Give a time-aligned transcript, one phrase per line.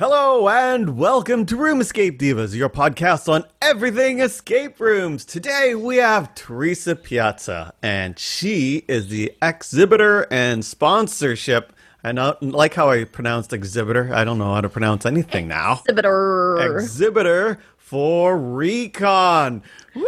[0.00, 5.26] Hello and welcome to Room Escape Divas, your podcast on everything escape rooms.
[5.26, 11.74] Today we have Teresa Piazza, and she is the exhibitor and sponsorship.
[12.02, 14.10] I not like how I pronounced exhibitor.
[14.14, 15.80] I don't know how to pronounce anything now.
[15.80, 16.78] Exhibitor.
[16.78, 19.62] Exhibitor for Recon.
[19.94, 20.04] Woo!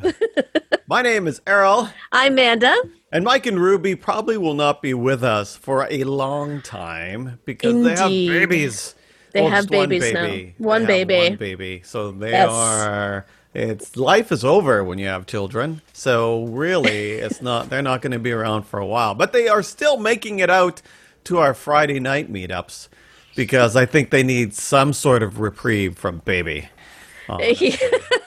[0.86, 1.88] My name is Errol.
[2.12, 2.76] I'm Amanda.
[3.12, 7.84] And Mike and Ruby probably will not be with us for a long time because
[7.84, 8.94] they have babies.
[9.32, 10.22] They Well, have just one babies now.
[10.22, 10.54] baby.
[10.58, 11.28] They One baby.
[11.28, 11.82] One baby.
[11.84, 13.26] So they are.
[13.54, 15.82] It's life is over when you have children.
[15.92, 17.68] So really, it's not.
[17.68, 19.14] They're not going to be around for a while.
[19.14, 20.80] But they are still making it out
[21.24, 22.88] to our Friday night meetups
[23.36, 26.68] because I think they need some sort of reprieve from baby.
[27.28, 27.38] Oh,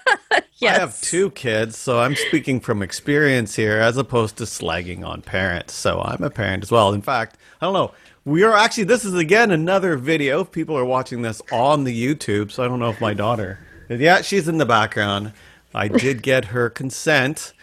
[0.66, 0.78] yes.
[0.78, 5.22] I have two kids, so I'm speaking from experience here as opposed to slagging on
[5.22, 5.74] parents.
[5.74, 6.94] So I'm a parent as well.
[6.94, 7.94] In fact, I don't know.
[8.26, 10.42] We are actually, this is again another video.
[10.42, 13.60] If people are watching this on the YouTube, so I don't know if my daughter,
[13.90, 15.32] yeah, she's in the background.
[15.76, 17.54] I did get her consent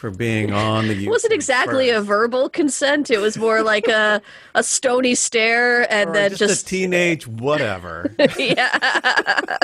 [0.00, 1.08] for being on the YouTube.
[1.08, 3.10] It wasn't exactly a verbal consent.
[3.10, 4.22] It was more like a
[4.54, 8.12] a stony stare and Or then just, just, a teenage whatever.
[8.38, 9.58] yeah.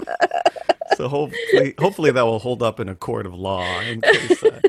[0.96, 3.80] So hopefully, hopefully that will hold up in a court of law.
[3.80, 4.60] In case, uh,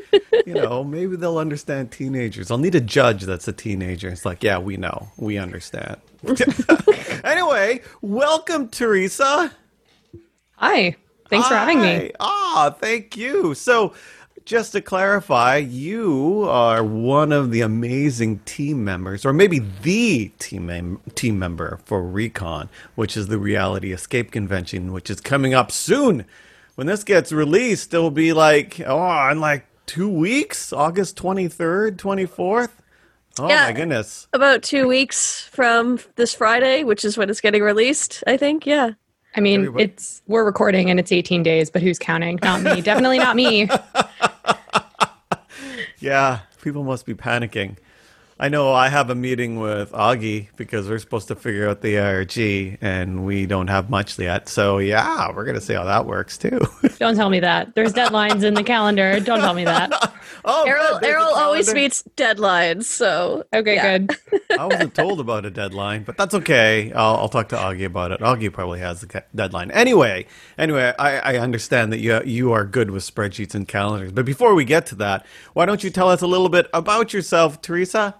[0.45, 2.49] you know, maybe they'll understand teenagers.
[2.51, 4.09] I'll need a judge that's a teenager.
[4.09, 5.97] It's like, yeah, we know, we understand.
[7.23, 9.51] anyway, welcome, Teresa.
[10.55, 10.95] Hi.
[11.29, 12.11] Thanks for having me.
[12.19, 13.53] Ah, thank you.
[13.53, 13.93] So,
[14.47, 20.67] just to clarify, you are one of the amazing team members, or maybe the team
[20.67, 25.69] mem- team member for Recon, which is the Reality Escape Convention, which is coming up
[25.69, 26.23] soon.
[26.75, 31.99] When this gets released, it'll be like oh, in like two weeks, August twenty third,
[31.99, 32.81] twenty fourth.
[33.39, 33.65] Oh Yeah.
[33.65, 34.29] my goodness!
[34.31, 38.65] About two weeks from this Friday, which is when it's getting released, I think.
[38.65, 38.91] Yeah.
[39.35, 42.39] I mean, Everybody- it's we're recording and it's 18 days, but who's counting?
[42.41, 42.81] Not me.
[42.81, 43.67] Definitely not me.
[45.99, 47.77] Yeah, people must be panicking.
[48.39, 51.95] I know I have a meeting with Augie because we're supposed to figure out the
[51.95, 54.47] IRG and we don't have much yet.
[54.47, 56.59] So, yeah, we're going to see how that works too.
[56.99, 57.73] Don't tell me that.
[57.73, 59.19] There's deadlines in the calendar.
[59.19, 59.91] Don't tell me that.
[60.45, 63.97] oh, Errol good, Errol always meets deadlines, so Okay, yeah.
[63.97, 64.15] good.
[64.51, 66.91] I wasn't told about a deadline, but that's okay.
[66.93, 68.19] I'll, I'll talk to Augie about it.
[68.19, 69.71] Augie probably has the deadline.
[69.71, 70.27] Anyway,
[70.59, 74.11] anyway, I, I understand that you you are good with spreadsheets and calendars.
[74.11, 77.13] But before we get to that, why don't you tell us a little bit about
[77.13, 78.15] yourself, Teresa?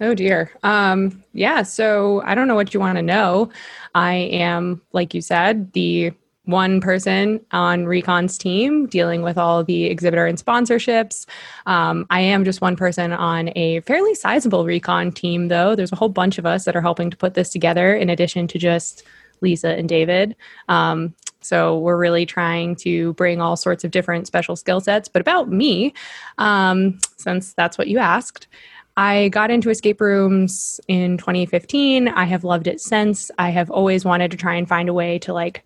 [0.00, 0.50] Oh dear.
[0.62, 3.50] Um, yeah, so I don't know what you want to know.
[3.94, 6.12] I am, like you said, the
[6.46, 11.26] one person on Recon's team dealing with all the exhibitor and sponsorships.
[11.66, 15.74] Um, I am just one person on a fairly sizable Recon team, though.
[15.74, 18.46] There's a whole bunch of us that are helping to put this together, in addition
[18.48, 19.04] to just
[19.40, 20.36] Lisa and David.
[20.68, 25.08] Um, so we're really trying to bring all sorts of different special skill sets.
[25.08, 25.92] But about me,
[26.38, 28.48] um, since that's what you asked,
[28.96, 32.08] I got into escape rooms in 2015.
[32.08, 33.30] I have loved it since.
[33.38, 35.64] I have always wanted to try and find a way to, like,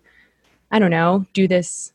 [0.71, 1.93] I don't know, do this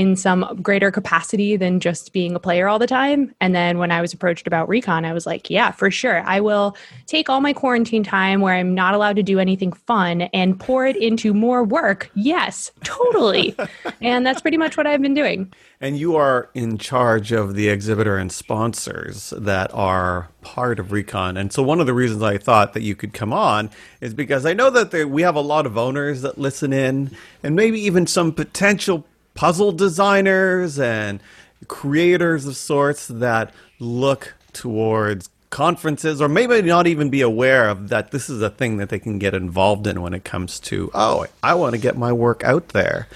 [0.00, 3.34] in some greater capacity than just being a player all the time.
[3.38, 6.22] And then when I was approached about Recon, I was like, yeah, for sure.
[6.22, 6.74] I will
[7.06, 10.86] take all my quarantine time where I'm not allowed to do anything fun and pour
[10.86, 12.10] it into more work.
[12.14, 13.54] Yes, totally.
[14.00, 15.52] and that's pretty much what I've been doing.
[15.82, 21.36] And you are in charge of the exhibitor and sponsors that are part of Recon.
[21.36, 23.70] And so, one of the reasons I thought that you could come on
[24.02, 27.16] is because I know that there, we have a lot of owners that listen in,
[27.42, 31.20] and maybe even some potential puzzle designers and
[31.68, 38.12] creators of sorts that look towards conferences or maybe not even be aware of that
[38.12, 41.26] this is a thing that they can get involved in when it comes to oh
[41.42, 43.08] i want to get my work out there.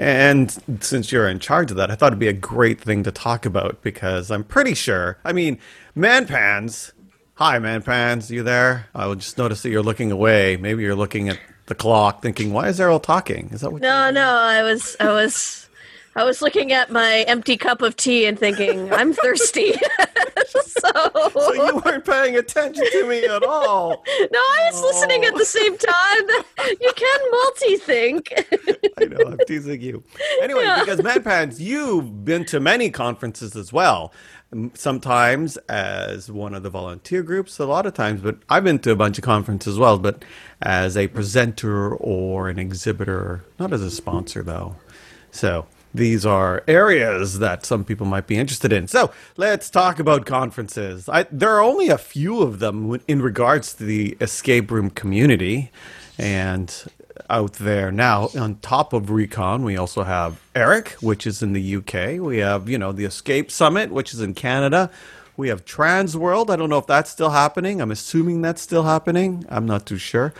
[0.00, 3.10] And since you're in charge of that i thought it'd be a great thing to
[3.10, 5.58] talk about because i'm pretty sure i mean
[5.96, 6.92] manpans
[7.38, 8.88] hi manpans you there?
[8.96, 10.56] I just noticed that you're looking away.
[10.56, 14.10] Maybe you're looking at the clock thinking why is errol talking is that what No,
[14.10, 15.68] no, I was I was
[16.16, 19.72] I was looking at my empty cup of tea and thinking, I'm thirsty.
[20.48, 25.34] so, so you weren't paying attention to me at all No, I was listening at
[25.34, 25.44] the oh.
[25.44, 26.76] same time.
[26.80, 28.32] You can multi-think.
[28.98, 30.02] I know, I'm teasing you.
[30.42, 30.80] Anyway, Yeah.
[30.80, 34.12] because Manpans, you've been to many conferences as well.
[34.74, 38.90] Sometimes as one of the volunteer groups, a lot of times, but I've been to
[38.92, 40.24] a bunch of conferences as well, but
[40.62, 44.76] as a presenter or an exhibitor, not as a sponsor though.
[45.30, 48.88] So these are areas that some people might be interested in.
[48.88, 51.08] So let's talk about conferences.
[51.08, 55.70] I, there are only a few of them in regards to the escape room community.
[56.18, 56.84] and
[57.30, 57.92] out there.
[57.92, 62.20] Now, on top of Recon, we also have Eric, which is in the UK.
[62.20, 64.90] We have, you know, the Escape Summit, which is in Canada.
[65.36, 66.50] We have Transworld.
[66.50, 67.80] I don't know if that's still happening.
[67.80, 69.44] I'm assuming that's still happening.
[69.48, 70.34] I'm not too sure.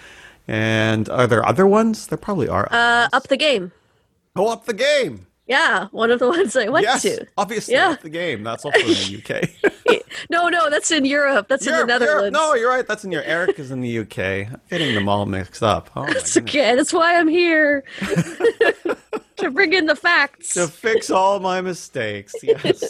[0.48, 2.08] And are there other ones?
[2.08, 2.68] There probably are.
[2.70, 3.70] Uh, up the game.
[4.34, 5.27] Go up the game.
[5.48, 7.26] Yeah, one of the ones I went Yes, to.
[7.36, 7.90] obviously, Yeah.
[7.90, 8.44] up the game.
[8.44, 9.22] That's also in the
[9.90, 10.02] UK.
[10.30, 11.46] No, no, that's in Europe.
[11.48, 12.00] That's in the Europe, Europe.
[12.02, 12.34] Netherlands.
[12.34, 12.86] No, you're right.
[12.86, 13.22] That's in your.
[13.22, 14.18] Eric is in the UK.
[14.52, 15.90] I'm getting them all mixed up.
[15.96, 16.36] Oh goodness.
[16.38, 16.74] okay.
[16.74, 17.84] That's why I'm here
[19.36, 20.54] to bring in the facts.
[20.54, 22.34] to fix all my mistakes.
[22.42, 22.82] Yes.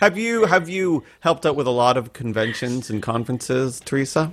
[0.00, 4.32] have you have you helped out with a lot of conventions and conferences, Teresa?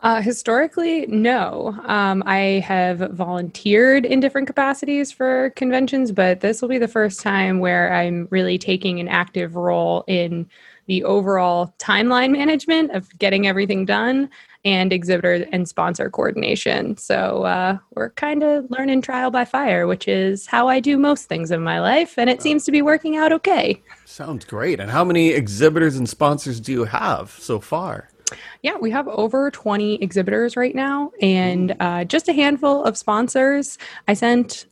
[0.00, 1.76] Uh, historically, no.
[1.84, 7.20] Um, I have volunteered in different capacities for conventions, but this will be the first
[7.20, 10.48] time where I'm really taking an active role in
[10.86, 14.30] the overall timeline management of getting everything done
[14.64, 16.96] and exhibitor and sponsor coordination.
[16.96, 21.28] So uh, we're kind of learning trial by fire, which is how I do most
[21.28, 23.82] things in my life, and it seems to be working out okay.
[24.04, 24.80] Sounds great.
[24.80, 28.08] And how many exhibitors and sponsors do you have so far?
[28.62, 33.78] Yeah, we have over 20 exhibitors right now and uh, just a handful of sponsors.
[34.06, 34.66] I sent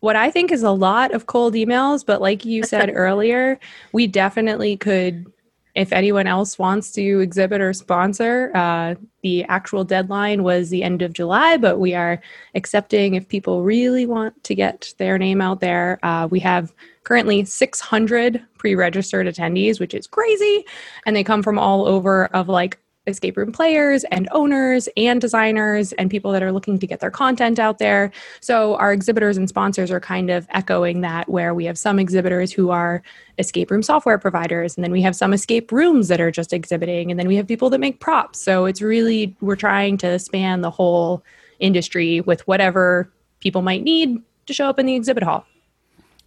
[0.00, 3.58] what I think is a lot of cold emails, but like you said earlier,
[3.92, 5.26] we definitely could.
[5.74, 11.00] If anyone else wants to exhibit or sponsor, uh, the actual deadline was the end
[11.00, 12.20] of July, but we are
[12.54, 15.98] accepting if people really want to get their name out there.
[16.02, 20.66] Uh, we have currently 600 pre-registered attendees, which is crazy,
[21.06, 25.92] and they come from all over of like escape room players and owners and designers
[25.94, 28.12] and people that are looking to get their content out there.
[28.40, 32.52] So our exhibitors and sponsors are kind of echoing that where we have some exhibitors
[32.52, 33.02] who are
[33.38, 37.10] escape room software providers and then we have some escape rooms that are just exhibiting
[37.10, 38.40] and then we have people that make props.
[38.40, 41.24] So it's really we're trying to span the whole
[41.58, 43.10] industry with whatever
[43.40, 45.44] people might need to show up in the exhibit hall.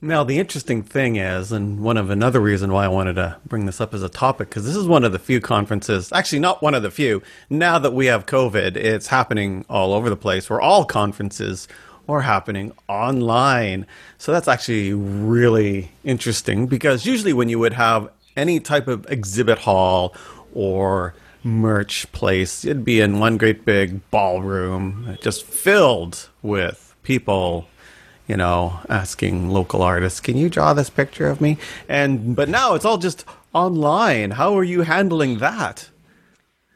[0.02, 3.66] Now, the interesting thing is, and one of another reason why I wanted to bring
[3.66, 6.62] this up as a topic, because this is one of the few conferences, actually, not
[6.62, 7.24] one of the few.
[7.50, 11.68] Now that we have COVID, it's happening all over the place, where all conferences
[12.08, 13.88] are happening online.
[14.18, 19.60] So that's actually really interesting because usually when you would have any type of exhibit
[19.60, 20.14] hall
[20.54, 27.68] or merch place, it'd be in one great big ballroom, just filled with people
[28.28, 31.58] you know, asking local artists, "Can you draw this picture of me?"
[31.90, 34.32] And but now it's all just online.
[34.32, 35.90] How are you handling that?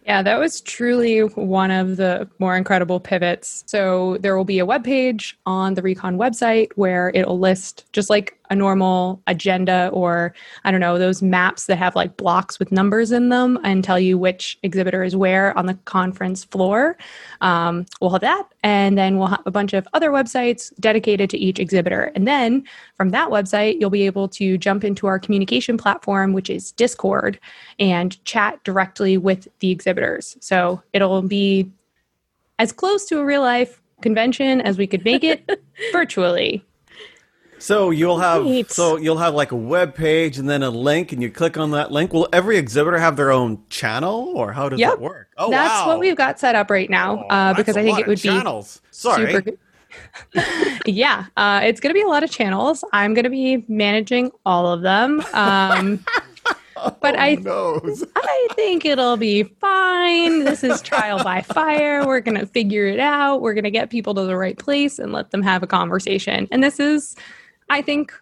[0.06, 3.64] Yeah, that was truly one of the more incredible pivots.
[3.68, 8.10] So there will be a web page on the Recon website where it'll list just
[8.10, 12.72] like a normal agenda or I don't know, those maps that have like blocks with
[12.72, 16.98] numbers in them and tell you which exhibitor is where on the conference floor.
[17.42, 18.48] Um, we'll have that.
[18.64, 22.12] And then we'll have a bunch of other websites dedicated to each exhibitor.
[22.16, 22.64] And then
[22.98, 27.40] from that website, you'll be able to jump into our communication platform, which is Discord,
[27.80, 30.38] and chat directly with the exhibitors.
[30.40, 31.72] So it'll be
[32.58, 35.62] as close to a real life convention as we could make it
[35.92, 36.66] virtually.
[37.60, 38.72] So you'll have Neat.
[38.72, 41.72] so you'll have like a web page and then a link, and you click on
[41.72, 42.14] that link.
[42.14, 44.90] Will every exhibitor have their own channel, or how does Yep.
[44.92, 45.28] that work?
[45.38, 45.88] Oh, That's wow.
[45.88, 48.30] what we've got set up right now Oh, uh, because I think it would be
[48.30, 48.82] channels.
[48.92, 49.32] Sorry.
[49.34, 49.52] super
[50.86, 52.84] yeah, uh, it's going to be a lot of channels.
[52.94, 55.24] I'm going to be managing all of them.
[55.34, 56.04] Um,
[57.02, 58.04] but I knows.
[58.16, 60.44] I think it'll be fine.
[60.44, 62.06] This is trial by fire.
[62.06, 63.42] We're going to figure it out.
[63.42, 66.48] We're going to get people to the right place and let them have a conversation.
[66.52, 67.16] And this is,
[67.70, 68.14] I think,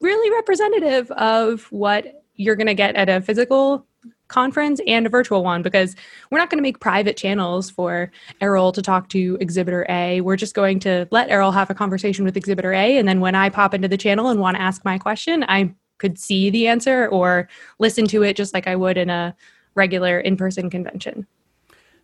[0.00, 3.84] really representative of what you're going to get at a physical
[4.28, 5.96] conference and a virtual one because
[6.30, 8.10] we're not going to make private channels for
[8.40, 10.20] Errol to talk to exhibitor A.
[10.20, 12.98] We're just going to let Errol have a conversation with exhibitor A.
[12.98, 15.74] And then when I pop into the channel and want to ask my question, I
[15.96, 17.48] could see the answer or
[17.78, 19.34] listen to it just like I would in a
[19.74, 21.26] regular in person convention.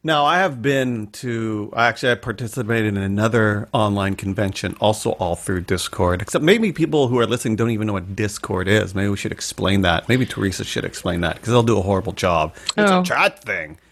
[0.06, 5.62] Now, I have been to, actually I participated in another online convention, also all through
[5.62, 6.20] Discord.
[6.20, 8.94] Except maybe people who are listening don't even know what Discord is.
[8.94, 10.06] Maybe we should explain that.
[10.06, 12.54] Maybe Teresa should explain that because they'll do a horrible job.
[12.76, 13.00] It's Oh.
[13.00, 13.78] a chat thing.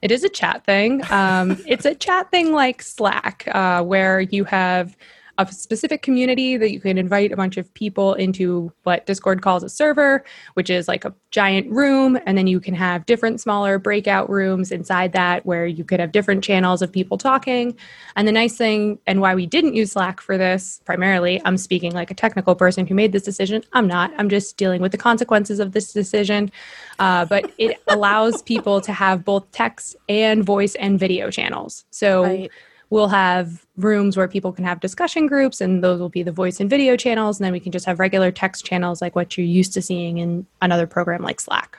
[0.00, 1.02] It is a chat thing.
[1.10, 4.96] Um, it's a chat thing like Slack, uh, where you have
[5.38, 9.62] a specific community that you can invite a bunch of people into what Discord calls
[9.62, 12.18] a server, which is like a giant room.
[12.26, 16.10] And then you can have different smaller breakout rooms inside that where you could have
[16.10, 17.76] different channels of people talking.
[18.16, 21.92] And the nice thing, and why we didn't use Slack for this primarily, I'm speaking
[21.92, 23.62] like a technical person who made this decision.
[23.72, 26.50] I'm not, I'm just dealing with the consequences of this decision.
[26.98, 31.84] Uh, but it allows people to have both text and voice and video channels.
[31.90, 32.50] So right.
[32.90, 36.60] We'll have rooms where people can have discussion groups, and those will be the voice
[36.60, 37.38] and video channels.
[37.38, 40.18] And then we can just have regular text channels like what you're used to seeing
[40.18, 41.78] in another program like Slack.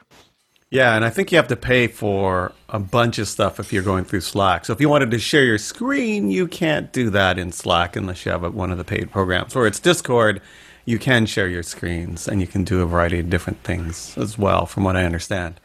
[0.72, 3.82] Yeah, and I think you have to pay for a bunch of stuff if you're
[3.82, 4.66] going through Slack.
[4.66, 8.24] So if you wanted to share your screen, you can't do that in Slack unless
[8.24, 9.56] you have one of the paid programs.
[9.56, 10.42] Or it's Discord,
[10.86, 14.38] you can share your screens and you can do a variety of different things as
[14.38, 15.60] well, from what I understand.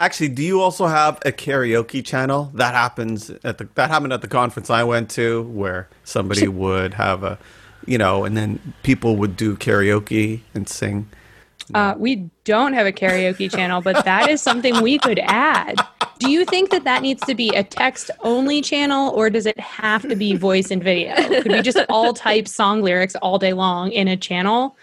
[0.00, 2.50] Actually, do you also have a karaoke channel?
[2.54, 6.94] That happens at the that happened at the conference I went to, where somebody would
[6.94, 7.38] have a,
[7.84, 11.10] you know, and then people would do karaoke and sing.
[11.74, 15.76] Uh, we don't have a karaoke channel, but that is something we could add.
[16.18, 19.58] Do you think that that needs to be a text only channel or does it
[19.60, 21.14] have to be voice and video?
[21.14, 24.76] Could we just all type song lyrics all day long in a channel?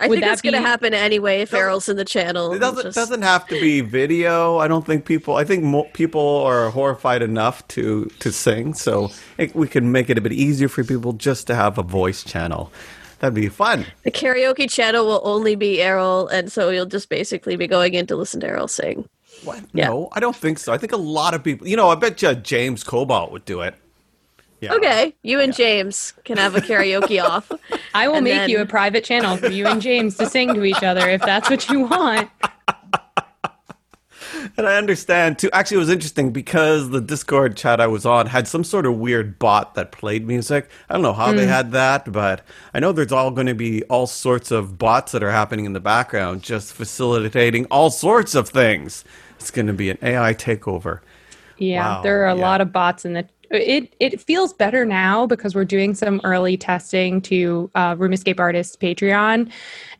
[0.00, 0.50] I Would think that's be...
[0.50, 2.52] going to happen anyway if Errol's in the channel.
[2.52, 2.96] It doesn't, just...
[2.96, 4.58] doesn't have to be video.
[4.58, 5.36] I don't think people.
[5.36, 10.10] I think mo- people are horrified enough to to sing, so it, we can make
[10.10, 12.72] it a bit easier for people just to have a voice channel.
[13.20, 13.86] That'd be fun.
[14.02, 18.06] The karaoke channel will only be Errol, and so you'll just basically be going in
[18.08, 19.08] to listen to Errol sing.
[19.44, 19.60] What?
[19.72, 19.88] Yeah.
[19.88, 20.72] No, I don't think so.
[20.72, 23.60] I think a lot of people, you know, I bet you James Cobalt would do
[23.60, 23.74] it.
[24.64, 24.74] Yeah.
[24.74, 25.56] Okay, you and yeah.
[25.56, 27.52] James can have a karaoke off.
[27.92, 28.50] I will make then...
[28.50, 31.50] you a private channel for you and James to sing to each other if that's
[31.50, 32.30] what you want.
[34.56, 35.50] and I understand too.
[35.52, 38.96] Actually, it was interesting because the Discord chat I was on had some sort of
[38.96, 40.70] weird bot that played music.
[40.88, 41.36] I don't know how mm.
[41.36, 42.42] they had that, but
[42.72, 45.74] I know there's all going to be all sorts of bots that are happening in
[45.74, 49.04] the background, just facilitating all sorts of things.
[49.38, 51.00] It's going to be an AI takeover.
[51.58, 52.02] Yeah, wow.
[52.02, 52.42] there are a yeah.
[52.42, 56.56] lot of bots in the it it feels better now because we're doing some early
[56.56, 59.50] testing to uh, Room Escape Artists Patreon,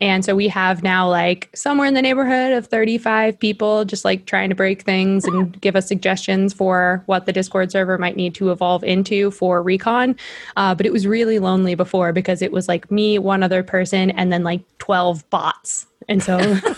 [0.01, 4.05] and so we have now like somewhere in the neighborhood of thirty five people just
[4.05, 8.17] like trying to break things and give us suggestions for what the Discord server might
[8.17, 10.17] need to evolve into for Recon.
[10.57, 14.11] Uh, but it was really lonely before because it was like me, one other person,
[14.11, 16.59] and then like twelve bots, and so.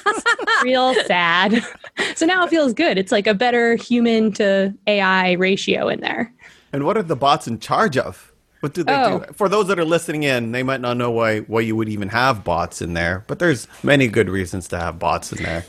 [0.62, 1.62] real sad.
[2.14, 2.98] So now it feels good.
[2.98, 6.32] It's like a better human to AI ratio in there.
[6.76, 8.34] And what are the bots in charge of?
[8.60, 9.20] What do they oh.
[9.20, 9.32] do?
[9.32, 12.10] For those that are listening in, they might not know why why you would even
[12.10, 15.64] have bots in there, but there's many good reasons to have bots in there.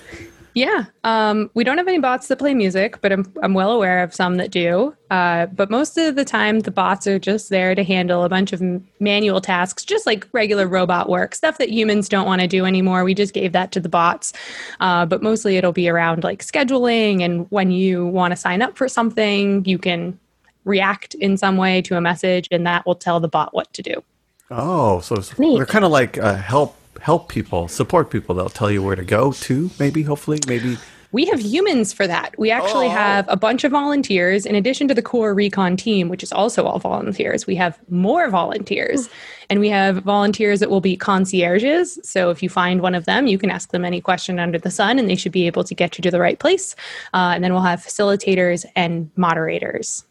[0.53, 4.03] Yeah, um, we don't have any bots that play music, but I'm I'm well aware
[4.03, 4.93] of some that do.
[5.09, 8.51] Uh, but most of the time, the bots are just there to handle a bunch
[8.51, 8.61] of
[8.99, 13.05] manual tasks, just like regular robot work, stuff that humans don't want to do anymore.
[13.05, 14.33] We just gave that to the bots.
[14.81, 18.77] Uh, but mostly, it'll be around like scheduling and when you want to sign up
[18.77, 20.19] for something, you can
[20.67, 23.81] react in some way to a message, and that will tell the bot what to
[23.81, 24.03] do.
[24.51, 28.35] Oh, so they're kind of like uh, help help people, support people.
[28.35, 29.69] They'll tell you where to go to.
[29.79, 30.77] Maybe, hopefully, maybe.
[31.13, 32.37] We have humans for that.
[32.37, 32.91] We actually oh.
[32.91, 36.65] have a bunch of volunteers in addition to the core recon team, which is also
[36.65, 37.47] all volunteers.
[37.47, 39.09] We have more volunteers
[39.49, 41.97] and we have volunteers that will be concierges.
[42.03, 44.69] So if you find one of them, you can ask them any question under the
[44.69, 46.75] sun and they should be able to get you to the right place.
[47.13, 50.03] Uh, and then we'll have facilitators and moderators.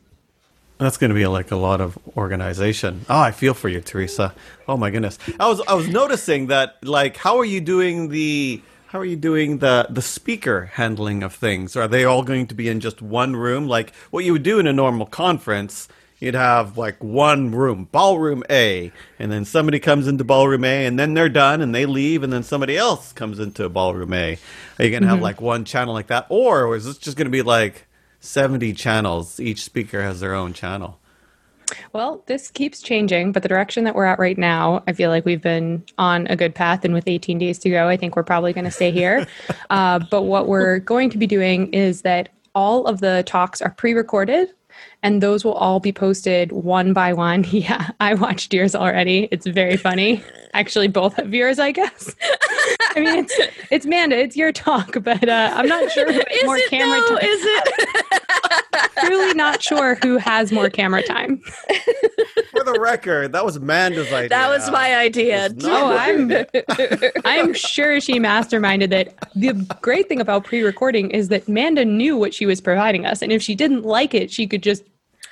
[0.78, 3.06] That's going to be like a lot of organization.
[3.09, 4.35] Oh, I feel for you, Teresa.
[4.68, 5.18] Oh my goodness.
[5.40, 9.16] I was I was noticing that like how are you doing the how are you
[9.16, 11.76] doing the the speaker handling of things?
[11.76, 14.59] Are they all going to be in just one room like what you would do
[14.59, 15.88] in a normal conference?
[16.18, 20.99] You'd have like one room, ballroom A, and then somebody comes into ballroom A and
[20.99, 24.38] then they're done and they leave and then somebody else comes into ballroom A.
[24.78, 25.09] Are you going to mm-hmm.
[25.09, 27.85] have like one channel like that or is this just going to be like
[28.26, 29.40] 70 channels.
[29.40, 30.99] Each speaker has their own channel.
[31.92, 35.25] Well, this keeps changing, but the direction that we're at right now, I feel like
[35.25, 36.85] we've been on a good path.
[36.85, 39.26] And with 18 days to go, I think we're probably going to stay here.
[39.71, 43.71] uh, but what we're going to be doing is that all of the talks are
[43.71, 44.50] pre recorded
[45.06, 47.44] and those will all be posted one by one.
[47.56, 49.28] Yeah, I watched yours already.
[49.30, 50.22] It's very funny.
[50.52, 52.14] Actually, both of yours, I guess.
[52.96, 53.34] I mean, it's
[53.70, 54.18] it's Manda.
[54.18, 57.18] It's your talk, but uh, I'm not sure who has more camera time.
[57.22, 58.22] Is it?
[59.06, 61.40] Truly not sure who has more camera time.
[62.50, 64.28] For the record, that was Manda's idea.
[64.28, 65.50] That was my idea.
[65.62, 66.32] Oh, I'm
[67.25, 69.14] I'm sure she masterminded that.
[69.34, 73.32] The great thing about pre-recording is that Manda knew what she was providing us, and
[73.32, 74.82] if she didn't like it, she could just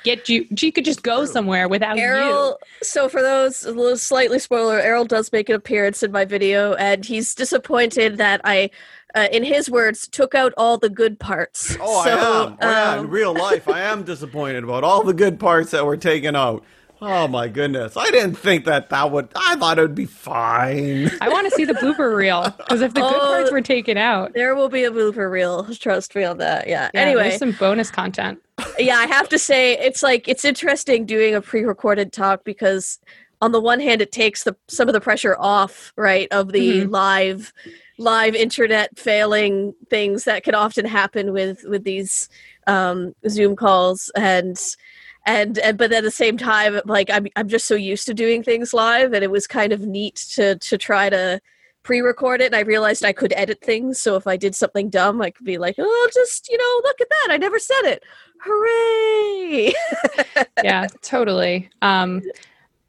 [0.04, 0.46] get you.
[0.56, 2.02] She could just go somewhere without you.
[2.04, 2.58] Errol.
[2.82, 6.74] So for those a little slightly spoiler, Errol does make an appearance in my video,
[6.74, 8.70] and he's disappointed that I.
[9.16, 11.76] Uh, in his words, took out all the good parts.
[11.80, 12.18] Oh, So, I am.
[12.18, 15.86] Oh, yeah, in um, real life, I am disappointed about all the good parts that
[15.86, 16.64] were taken out.
[17.00, 17.96] Oh my goodness!
[17.96, 19.28] I didn't think that that would.
[19.36, 21.10] I thought it would be fine.
[21.20, 23.18] I want to see the blooper reel because if the good Oh.
[23.20, 25.64] parts were taken out, There will be a blooper reel.
[25.76, 26.66] Trust me on that.
[26.66, 26.90] Yeah.
[26.94, 28.40] yeah, anyway, there's some bonus content.
[28.78, 32.98] Yeah, I have to say it's like it's interesting doing a pre-recorded talk because
[33.40, 36.80] on the one hand it takes the some of the pressure off, right, of the
[36.80, 36.90] Mhm.
[36.90, 37.52] live
[37.98, 42.28] live internet failing things that can often happen with with these
[42.66, 44.58] um Zoom calls and
[45.26, 48.42] and and but at the same time like I'm I'm just so used to doing
[48.42, 51.40] things live and it was kind of neat to to try to
[51.84, 55.22] pre-record it and I realized I could edit things so if I did something dumb
[55.22, 58.02] I could be like oh just you know look at that I never said it
[58.40, 59.72] hooray
[60.64, 61.70] yeah, totally.
[61.82, 62.22] Um,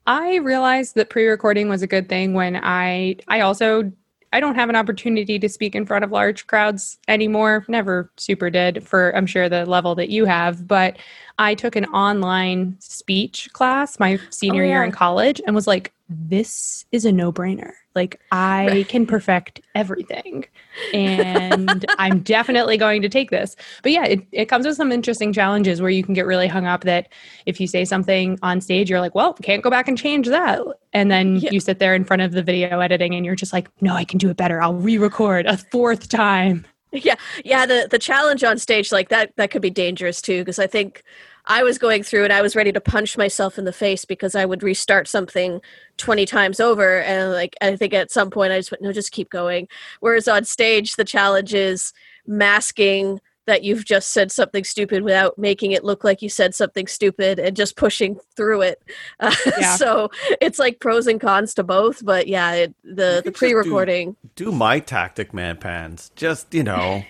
[0.08, 3.92] I realized that pre-recording was a good thing when I I also
[4.34, 7.66] I don't have an opportunity to speak in front of large crowds anymore.
[7.68, 10.98] Never super did for I'm sure the level that you have, but
[11.40, 14.86] I took an online speech class my senior year yeah.
[14.86, 17.72] in college and was like, this is a no-brainer.
[17.96, 18.88] Like I Right.
[18.90, 20.46] can perfect everything.
[20.94, 23.56] And I'm definitely going to take this.
[23.84, 26.66] But yeah, it, it comes with some interesting challenges where you can get really hung
[26.66, 27.10] up that
[27.46, 30.62] if you say something on stage, you're like, well, can't go back and change that.
[30.94, 31.50] And then Yeah.
[31.50, 34.06] you sit there in front of the video editing and you're just like, no, I
[34.06, 34.62] can do it better.
[34.62, 36.66] I'll re record a fourth time.
[36.92, 40.60] yeah yeah the the challenge on stage like that that could be dangerous too because
[40.60, 41.04] i think
[41.48, 44.36] i was going through and i was ready to punch myself in the face because
[44.36, 45.62] i would restart something
[45.98, 49.12] 20 times over and like i think at some point i just went no just
[49.12, 49.68] keep going
[50.00, 51.94] whereas on stage the challenge is
[52.28, 56.88] masking that you've just said something stupid without making it look like you said something
[56.88, 58.82] stupid and just pushing through it
[59.20, 59.76] uh, Yeah.
[59.76, 60.10] so
[60.42, 64.80] it's like pros and cons to both but yeah it, the the pre-recording Do my
[64.80, 66.12] tactic, man pans.
[66.16, 67.06] Just you know,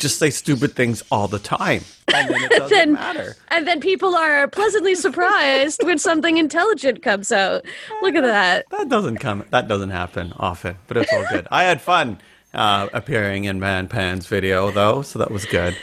[0.00, 3.36] just say stupid things all the time, and then it doesn't Then- matter.
[3.48, 7.64] And then people are pleasantly surprised when something intelligent comes out.
[8.02, 8.64] Look at that.
[8.70, 9.44] That doesn't come.
[9.50, 11.46] That doesn't happen often, but it's all good.
[11.50, 12.18] I had fun
[12.54, 15.76] uh, appearing in Man Pan's video though, so that was good.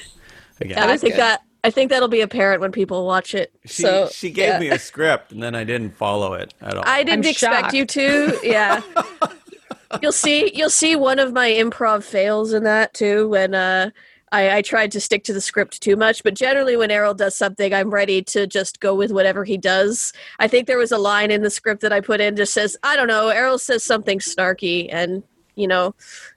[0.60, 1.22] Again, And I think good.
[1.22, 3.52] that I think that'll be apparent when people watch it.
[3.66, 4.60] she so she gave yeah.
[4.60, 6.84] me a script, and then I didn't follow it at all.
[6.86, 7.74] I didn't I'm expect shocked.
[7.74, 8.40] you to.
[8.44, 8.82] Yeah.
[10.02, 13.90] you'll see you'll see one of my improv fails in that too when uh
[14.32, 17.36] I, I tried to stick to the script too much, but generally when Errol does
[17.36, 20.12] something, I'm ready to just go with whatever he does.
[20.40, 22.76] I think there was a line in the script that I put in just says,
[22.84, 25.24] I don't know, Errol says something snarky and
[25.56, 25.96] you know,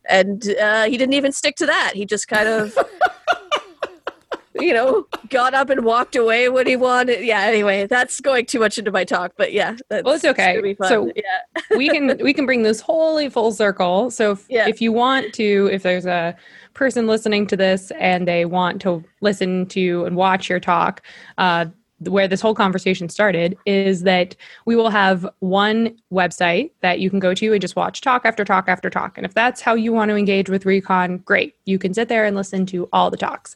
[0.08, 1.92] and uh, he didn't even stick to that.
[1.94, 2.74] He just kind of
[4.54, 7.24] you know, got up and walked away when he wanted.
[7.24, 9.76] Yeah, anyway, that's going too much into my talk, but yeah.
[9.88, 10.74] That's, Well, it's okay.
[10.74, 10.88] fun.
[10.88, 11.76] So- yeah.
[11.76, 14.10] we can we can bring this wholly full circle.
[14.10, 14.68] So if, Yeah.
[14.68, 16.34] if you want to, if there's a
[16.74, 21.02] person listening to this and they want to listen to and watch your talk,
[21.38, 21.66] uh,
[22.08, 27.18] where this whole conversation started is that we will have one website that you can
[27.18, 29.18] go to and just watch talk after talk after talk.
[29.18, 31.56] And if that's how you want to engage with Recon, great.
[31.66, 33.54] You can sit there and listen to all the talks.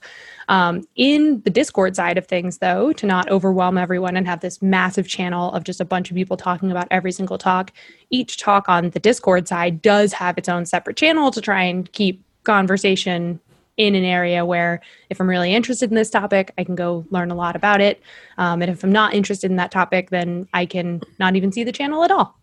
[0.49, 4.61] Um, in the Discord side of things, though, to not overwhelm everyone and have this
[4.61, 7.73] massive channel of just a bunch of people talking about every single talk,
[8.11, 11.91] each talk on the Discord side does have its own separate channel to try and
[11.93, 13.41] keep conversation
[13.77, 14.81] in an area where
[15.11, 18.01] if I'm really interested in this topic, I can go learn a lot about it.
[18.39, 21.65] Um, and if I'm not interested in that topic, then I can not even see
[21.65, 22.39] the channel at all.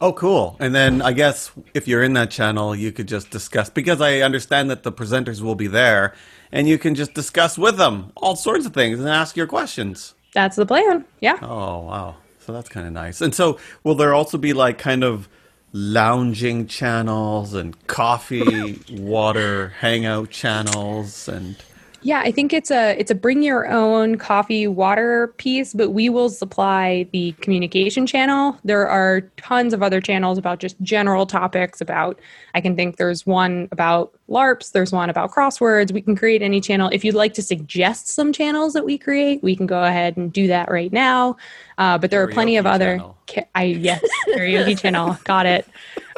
[0.00, 0.56] Oh, cool.
[0.58, 4.20] And then I guess if you're in that channel, you could just discuss because I
[4.20, 6.14] understand that the presenters will be there
[6.50, 10.14] and you can just discuss with them all sorts of things and ask your questions.
[10.34, 11.04] That's the plan.
[11.20, 11.38] Yeah.
[11.40, 12.16] Oh, wow.
[12.40, 13.20] So that's kind of nice.
[13.20, 15.28] And so will there also be like kind of
[15.76, 21.56] lounging channels and coffee, water, hangout channels and
[22.04, 26.10] Yeah, I think it's a it's a bring your own coffee water piece, but we
[26.10, 28.58] will supply the communication channel.
[28.62, 32.20] There are tons of other channels about just general topics about
[32.52, 35.92] I can think there's one about LARPs, there's one about crosswords.
[35.92, 36.90] We can create any channel.
[36.92, 40.30] If you'd like to suggest some channels that we create, we can go ahead and
[40.30, 41.38] do that right now.
[41.78, 45.16] Uh, but there are plenty of other ca- I yes, karaoke channel.
[45.24, 45.66] Got it.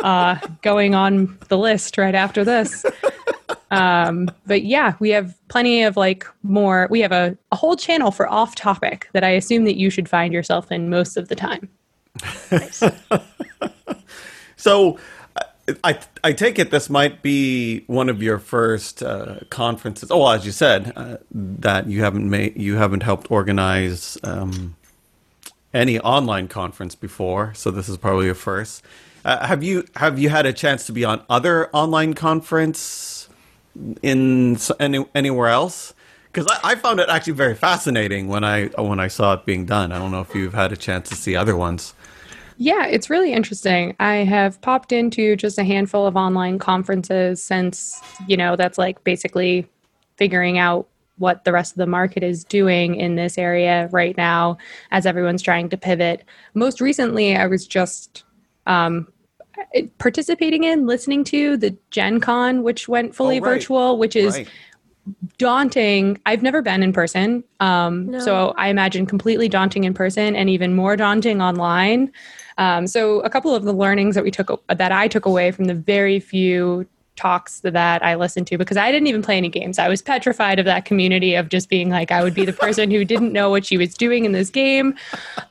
[0.02, 2.84] Uh, going on the list right after this
[3.70, 8.10] um but yeah we have plenty of like more we have a, a whole channel
[8.10, 11.34] for off topic that i assume that you should find yourself in most of the
[11.34, 11.68] time
[14.56, 14.98] So,
[15.36, 20.10] uh, I I take it this might be one of your first uh, conferences.
[20.10, 24.74] Oh, well, as you said, uh, that you haven't made you haven't helped organize um,
[25.72, 28.82] any online conference before, so this is probably a first.
[29.24, 33.15] Uh, have you have you had a chance to be on other online conference
[34.02, 35.94] in any, anywhere else?
[36.32, 39.64] Because I, I, found it actually very fascinating when I when I saw it being
[39.64, 39.90] done.
[39.92, 41.94] I don't know if you've had a chance to see other ones.
[42.58, 43.94] Yeah, it's really interesting.
[44.00, 49.02] I have popped into just a handful of online conferences since, you know, that's like
[49.04, 49.68] basically
[50.16, 54.56] figuring out what the rest of the market is doing in this area right now
[54.90, 56.24] as everyone's trying to pivot.
[56.54, 58.24] Most recently, I was just
[58.66, 59.08] um,
[59.98, 63.54] participating in, listening to the Gen Con, which went fully oh, right.
[63.54, 64.48] virtual, which is right.
[65.38, 66.20] daunting.
[66.26, 67.44] I've never been in person.
[67.60, 68.18] Um, no.
[68.18, 72.12] So I imagine completely daunting in person and even more daunting online.
[72.58, 75.66] Um, so a couple of the learnings that we took that I took away from
[75.66, 76.86] the very few
[77.16, 79.78] talks that I listened to because I didn't even play any games.
[79.78, 82.90] I was petrified of that community of just being like I would be the person
[82.90, 84.94] who didn't know what she was doing in this game.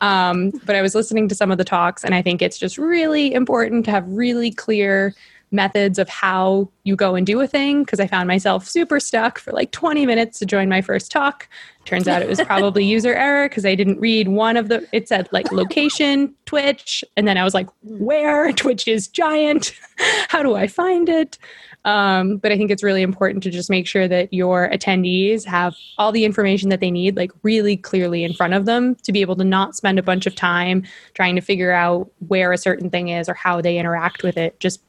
[0.02, 2.78] Um, but I was listening to some of the talks, and I think it's just
[2.78, 5.14] really important to have really clear
[5.52, 9.40] methods of how you go and do a thing because I found myself super stuck
[9.40, 11.48] for like 20 minutes to join my first talk.
[11.86, 15.08] Turns out it was probably user error because I didn't read one of the, it
[15.08, 17.04] said like location, Twitch.
[17.16, 18.52] And then I was like, where?
[18.54, 19.74] Twitch is giant.
[20.30, 21.38] how do I find it?
[21.86, 25.76] Um, but I think it's really important to just make sure that your attendees have
[26.00, 29.22] all the information that they need, like really clearly in front of them to be
[29.22, 32.90] able to not spend a bunch of time trying to figure out where a certain
[32.90, 34.60] thing is or how they interact with it.
[34.60, 34.82] Just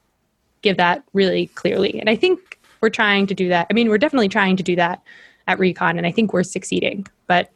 [0.66, 2.00] give that really clearly.
[2.00, 3.68] And I think we're trying to do that.
[3.70, 5.00] I mean, we're definitely trying to do that
[5.46, 7.52] at Recon, and I think we're succeeding, but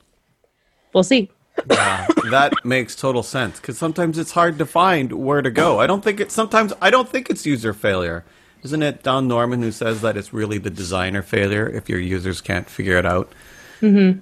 [0.95, 1.29] we'll see.
[1.69, 5.81] yeah, that makes total sense because sometimes it's hard to find where to go.
[5.81, 8.25] I don't think it's sometimes I don't think it's user failure.
[8.63, 12.41] Isn't it Don Norman who says that it's really the designer failure if your users
[12.41, 13.33] can't figure it out?
[13.81, 14.21] Mm-hmm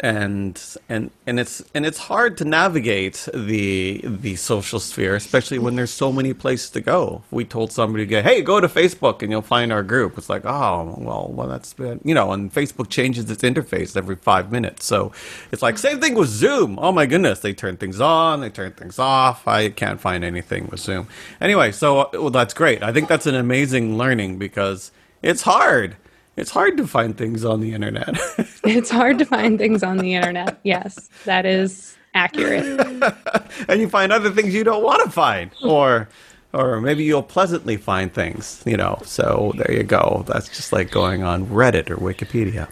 [0.00, 5.76] and and and it's and it's hard to navigate the the social sphere, especially when
[5.76, 7.22] there's so many places to go.
[7.26, 10.18] If we told somebody to go, hey, go to Facebook and you'll find our group.
[10.18, 14.16] It's like, oh, well, well, that's been, you know, and Facebook changes its interface every
[14.16, 15.12] five minutes, so
[15.50, 16.78] it's like same thing with Zoom.
[16.80, 19.48] Oh my goodness, they turn things on, they turn things off.
[19.48, 21.08] I can't find anything with Zoom.
[21.40, 22.82] Anyway, so well, that's great.
[22.82, 24.90] I think that's an amazing learning because
[25.22, 25.96] it's hard
[26.36, 28.16] it's hard to find things on the internet.
[28.64, 30.60] it's hard to find things on the internet.
[30.62, 32.64] Yes, that is accurate.
[33.68, 36.08] and you find other things you don't want to find, or
[36.52, 38.62] or maybe you'll pleasantly find things.
[38.66, 40.24] You know, so there you go.
[40.26, 42.68] That's just like going on Reddit or Wikipedia.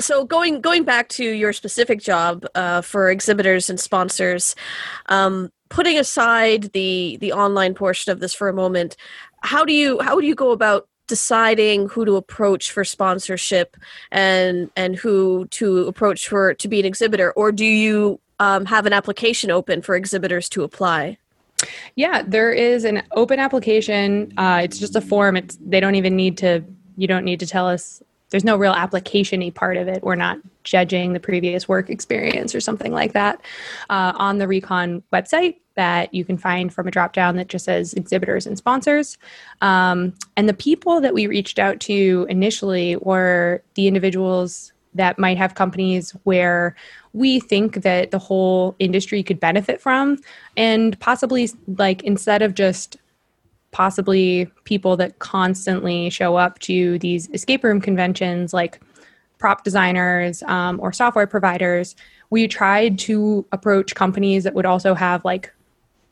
[0.00, 4.54] So going going back to your specific job uh, for exhibitors and sponsors,
[5.06, 8.96] um, putting aside the the online portion of this for a moment,
[9.42, 13.76] how do you how do you go about deciding who to approach for sponsorship
[14.10, 18.86] and and who to approach for to be an exhibitor or do you um, have
[18.86, 21.18] an application open for exhibitors to apply?
[21.96, 24.32] Yeah there is an open application.
[24.38, 25.36] Uh, it's just a form.
[25.36, 26.64] It's they don't even need to
[26.96, 30.38] you don't need to tell us there's no real application-y part of it we're not
[30.64, 33.40] judging the previous work experience or something like that
[33.90, 37.64] uh, on the recon website that you can find from a drop down that just
[37.64, 39.16] says exhibitors and sponsors.
[39.60, 45.38] Um, and the people that we reached out to initially were the individuals that might
[45.38, 46.76] have companies where
[47.14, 50.18] we think that the whole industry could benefit from,
[50.56, 52.96] and possibly like instead of just
[53.72, 58.80] possibly people that constantly show up to these escape room conventions like
[59.38, 61.96] prop designers um, or software providers
[62.32, 65.52] we tried to approach companies that would also have like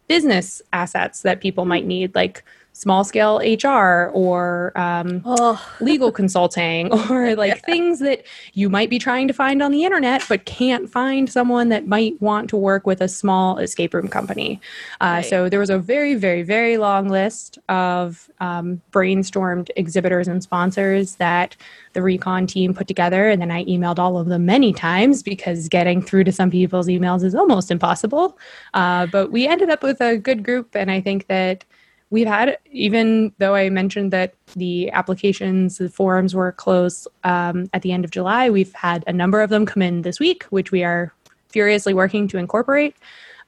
[0.07, 5.63] business assets that people might need, like small scale HR or um, oh.
[5.81, 7.61] legal consulting or like yeah.
[7.67, 11.69] things that you might be trying to find on the internet but can't find someone
[11.69, 14.61] that might want to work with a small escape room company.
[15.01, 15.25] Uh, right.
[15.27, 21.17] So there was a very, very, very long list of um, brainstormed exhibitors and sponsors
[21.17, 21.57] that
[21.93, 25.69] the recon team put together and then i emailed all of them many times because
[25.69, 28.39] getting through to some people's emails is almost impossible
[28.75, 31.65] uh, but we ended up with a good group and i think that
[32.11, 37.83] we've had even though i mentioned that the applications the forums were closed um, at
[37.83, 40.71] the end of july we've had a number of them come in this week which
[40.73, 41.13] we are
[41.49, 42.97] furiously working to incorporate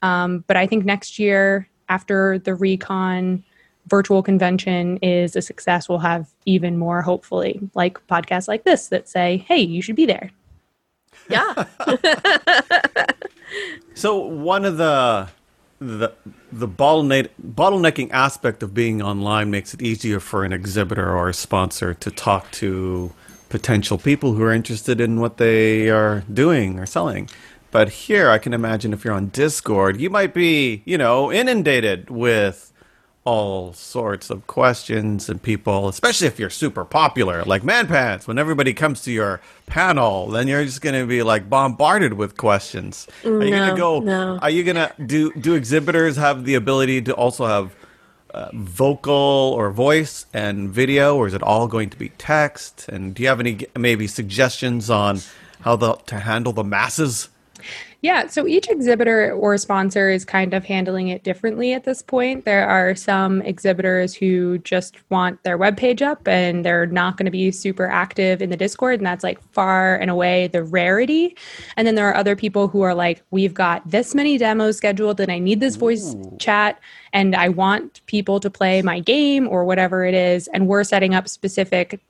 [0.03, 3.45] um, but i think next year after the recon
[3.87, 9.09] virtual convention is a success, we'll have even more, hopefully, like podcasts like this that
[9.09, 10.31] say, hey, you should be there.
[11.29, 11.65] Yeah.
[13.95, 15.29] so, one of the
[15.81, 16.13] the
[16.53, 21.35] the bottleneck, bottlenecking aspect of being online makes it easier for an exhibitor or a
[21.35, 23.13] sponsor to talk to
[23.49, 27.29] potential people who are interested in what they are doing or selling.
[27.71, 32.11] But here, I can imagine if you're on Discord, you might be, you know, inundated
[32.11, 32.72] with
[33.25, 38.27] all sorts of questions and people, especially if you're super popular, like Man Pants.
[38.27, 42.37] When everybody comes to your panel, then you're just going to be like bombarded with
[42.37, 43.07] questions.
[43.25, 44.01] Are you going to go?
[44.01, 44.39] no.
[44.39, 45.33] Are you going to do?
[45.33, 47.75] Do exhibitors have the ability to also have
[48.35, 52.89] uh, vocal or voice and video, or is it all going to be text?
[52.89, 55.21] And do you have any maybe suggestions on
[55.61, 57.29] how the to handle the masses?
[58.03, 62.45] Yeah, so each exhibitor or sponsor is kind of handling it differently at this point.
[62.45, 67.31] There are some exhibitors who just want their webpage up and they're not going to
[67.31, 71.37] be super active in the Discord, and that's like far and away the rarity.
[71.77, 75.21] And then there are other people who are like, we've got this many demos scheduled,
[75.21, 76.81] and I need this voice chat,
[77.13, 80.49] and I want people to play my game or whatever it is.
[80.49, 82.01] And we're setting up specific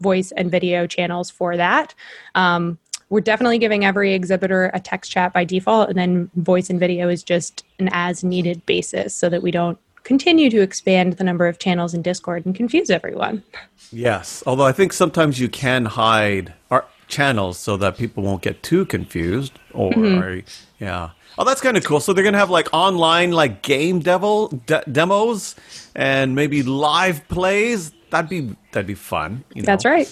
[0.00, 1.94] voice and video channels for that.
[2.34, 2.78] Um,
[3.12, 7.10] we're definitely giving every exhibitor a text chat by default, and then voice and video
[7.10, 11.46] is just an as needed basis so that we don't continue to expand the number
[11.46, 13.42] of channels in Discord and confuse everyone.
[13.90, 18.62] Yes, although I think sometimes you can hide our channels so that people won't get
[18.62, 19.58] too confused.
[19.74, 20.48] Or mm-hmm.
[20.82, 22.00] yeah, oh, that's kind of cool.
[22.00, 25.54] So they're gonna have like online like game devil de- demos
[25.94, 27.92] and maybe live plays.
[28.08, 29.44] That'd be that'd be fun.
[29.52, 30.10] you That's right.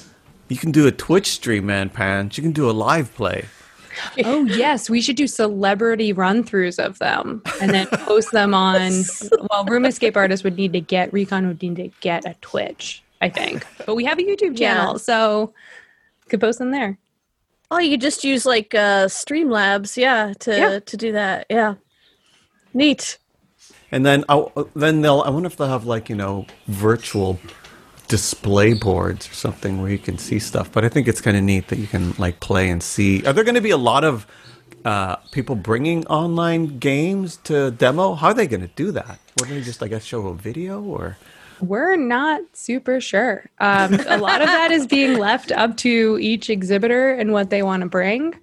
[0.50, 2.36] You can do a Twitch stream, man, Pants.
[2.36, 3.46] You can do a live play.
[4.24, 9.02] Oh, yes, we should do celebrity run throughs of them and then post them on.
[9.50, 13.02] Well, Room Escape artists would need to get, Recon would need to get a Twitch,
[13.20, 13.64] I think.
[13.86, 14.98] But we have a YouTube channel, Yeah.
[14.98, 15.54] so
[16.28, 16.98] could post them there.
[17.70, 20.78] Oh, you could just use like uh, Streamlabs, yeah, to Yeah.
[20.80, 21.46] to do that.
[21.48, 21.74] Yeah,
[22.74, 23.18] neat.
[23.92, 25.20] And then, I'll, then they'll.
[25.20, 27.38] I wonder if they'll have like you know virtual
[28.10, 30.70] display boards or something where you can see stuff.
[30.70, 33.24] But I think it's kind of neat that you can like play and see.
[33.24, 34.26] Are there going to be a lot of
[34.84, 38.14] uh, people bringing online games to demo?
[38.14, 39.20] How are they going to do that?
[39.38, 41.16] Wouldn't they just, I guess, show a video or?
[41.60, 43.48] We're not super sure.
[43.60, 47.62] Um, a lot of that is being left up to each exhibitor and what they
[47.62, 48.34] want to bring.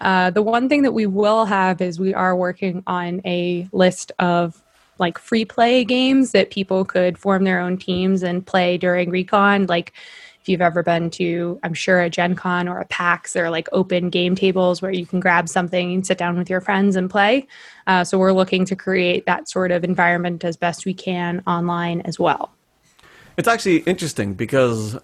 [0.00, 4.12] Uh, the one thing that we will have is we are working on a list
[4.18, 4.60] of
[4.98, 9.66] like free play games that people could form their own teams and play during recon.
[9.66, 9.92] Like
[10.40, 13.50] if you've ever been to, I'm sure a Gen Con or a PAX, there are
[13.50, 16.96] like open game tables where you can grab something and sit down with your friends
[16.96, 17.46] and play.
[17.86, 22.02] Uh, so we're looking to create that sort of environment as best we can online
[22.02, 22.52] as well.
[23.36, 24.98] It's actually interesting because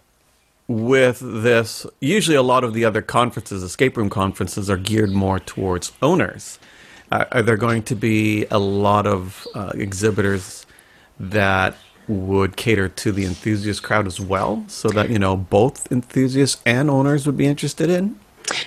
[0.68, 5.40] with this, usually a lot of the other conferences, escape room conferences, are geared more
[5.40, 6.58] towards owners.
[7.10, 10.64] Uh, are there going to be a lot of uh, exhibitors
[11.18, 11.76] that
[12.08, 16.90] would cater to the enthusiast crowd as well, so that you know both enthusiasts and
[16.90, 18.18] owners would be interested in?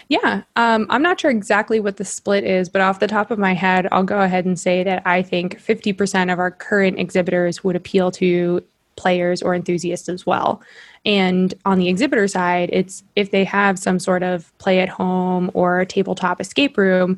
[0.08, 3.40] Yeah, um, I'm not sure exactly what the split is, but off the top of
[3.40, 7.64] my head, I'll go ahead and say that I think 50% of our current exhibitors
[7.64, 8.64] would appeal to
[8.96, 10.62] players or enthusiasts as well.
[11.06, 15.52] And on the exhibitor side, it's if they have some sort of play at home
[15.54, 17.18] or tabletop escape room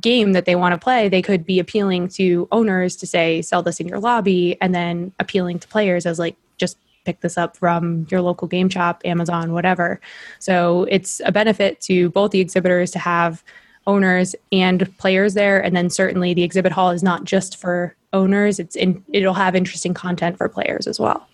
[0.00, 3.62] game that they want to play, they could be appealing to owners to say, sell
[3.62, 7.56] this in your lobby, and then appealing to players as like, just pick this up
[7.56, 10.00] from your local game shop, Amazon, whatever.
[10.38, 13.42] So it's a benefit to both the exhibitors to have
[13.86, 15.60] owners and players there.
[15.62, 19.54] And then certainly the exhibit hall is not just for owners, it's in, it'll have
[19.54, 21.26] interesting content for players as well.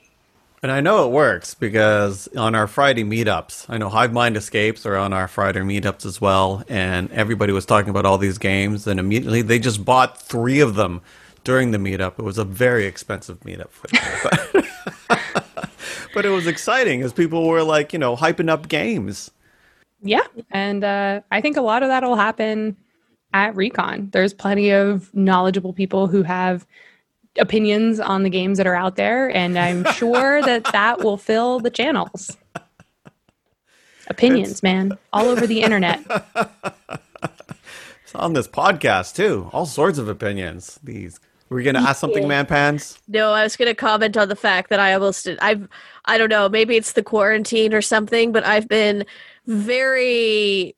[0.62, 4.86] And I know it works because on our Friday meetups, I know Hive Mind Escapes
[4.86, 8.86] are on our Friday meetups as well, and everybody was talking about all these games,
[8.86, 11.00] and immediately they just bought three of them
[11.42, 12.16] during the meetup.
[12.16, 14.64] It was a very expensive meetup for them.
[16.14, 19.32] But, it was exciting as people were like, you know, hyping up games.
[20.00, 20.26] Yeah.
[20.52, 22.76] And uh, I think a lot of that will happen
[23.34, 24.10] at Recon.
[24.12, 26.68] There's plenty of knowledgeable people who have
[27.38, 29.34] opinions on the games that are out there.
[29.34, 32.36] And I'm sure that that will fill the channels.
[34.08, 36.00] Opinions, man, all over the internet.
[38.02, 39.48] It's on this podcast too.
[39.54, 40.78] All sorts of opinions.
[40.82, 41.18] These.
[41.48, 42.98] Were you going to ask something, Man Pans?
[43.08, 45.66] No, I was going to comment on the fact that I almost did I've
[46.04, 49.06] I don't know, maybe it's the quarantine or something, but I've been
[49.46, 50.76] very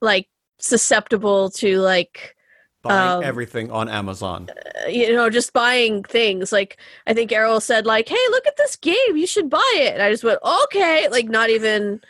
[0.00, 0.28] like
[0.60, 2.36] susceptible to like
[2.82, 4.48] Buying Um, everything on Amazon.
[4.50, 8.56] uh, you know just buying things like i think errol said like hey look at
[8.56, 12.00] this game you should buy it and i just went okay like not even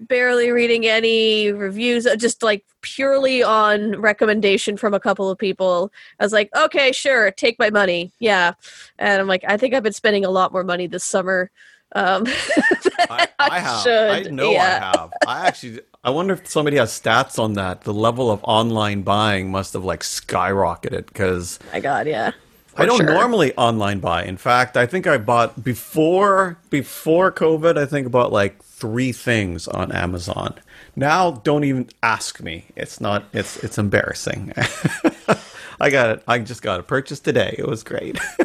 [0.00, 5.92] barely reading any reviews, uh, just like purely on recommendation from a couple of people.
[6.20, 8.12] I was like, okay, sure, take my money.
[8.18, 8.52] Yeah.
[8.98, 11.50] And I'm like, I think I've been spending a lot more money this summer.
[11.94, 12.24] Um,
[13.08, 13.86] I, I have.
[13.86, 14.92] I know yeah.
[14.94, 15.12] I have.
[15.26, 15.80] I actually.
[16.04, 17.82] I wonder if somebody has stats on that.
[17.82, 21.58] The level of online buying must have like skyrocketed because.
[21.72, 22.32] My God, yeah.
[22.76, 23.06] I don't sure.
[23.06, 24.24] normally online buy.
[24.24, 27.78] In fact, I think I bought before before COVID.
[27.78, 30.54] I think about like three things on Amazon.
[30.96, 32.66] Now, don't even ask me.
[32.76, 33.24] It's not.
[33.32, 34.52] It's it's embarrassing.
[35.80, 36.22] I got it.
[36.28, 37.54] I just got it purchased today.
[37.58, 38.18] It was great.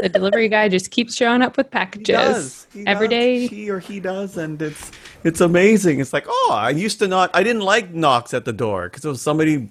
[0.00, 2.66] the delivery guy just keeps showing up with packages he does.
[2.72, 3.18] He every does.
[3.18, 3.46] day.
[3.46, 4.90] He or he does, and it's
[5.24, 6.00] it's amazing.
[6.00, 7.30] It's like, oh, I used to not.
[7.34, 9.68] I didn't like knocks at the door because it was somebody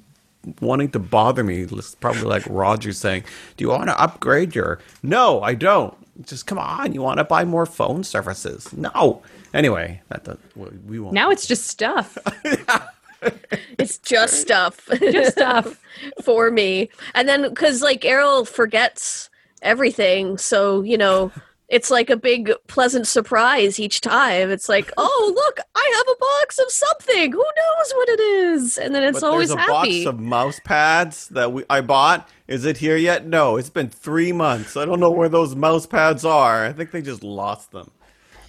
[0.62, 1.62] wanting to bother me.
[1.62, 3.24] It's probably like Roger saying,
[3.56, 5.94] "Do you want to upgrade your?" No, I don't.
[6.26, 6.94] Just come on.
[6.94, 8.74] You want to buy more phone services?
[8.74, 9.22] No.
[9.54, 11.14] Anyway, that does, we won't.
[11.14, 12.18] Now it's just stuff.
[13.78, 14.88] it's just stuff.
[15.00, 15.80] just stuff
[16.24, 16.90] for me.
[17.14, 19.30] And then because like Errol forgets
[19.62, 21.32] everything, so you know
[21.70, 24.50] it's like a big pleasant surprise each time.
[24.50, 27.32] It's like, oh look, I have a box of something.
[27.32, 28.78] Who knows what it is?
[28.78, 30.06] And then it's but always there's a happy.
[30.06, 32.30] box of mouse pads that we I bought.
[32.48, 33.28] Is it here yet?
[33.28, 34.78] No, it's been three months.
[34.78, 36.66] I don't know where those mouse pads are.
[36.66, 37.92] I think they just lost them.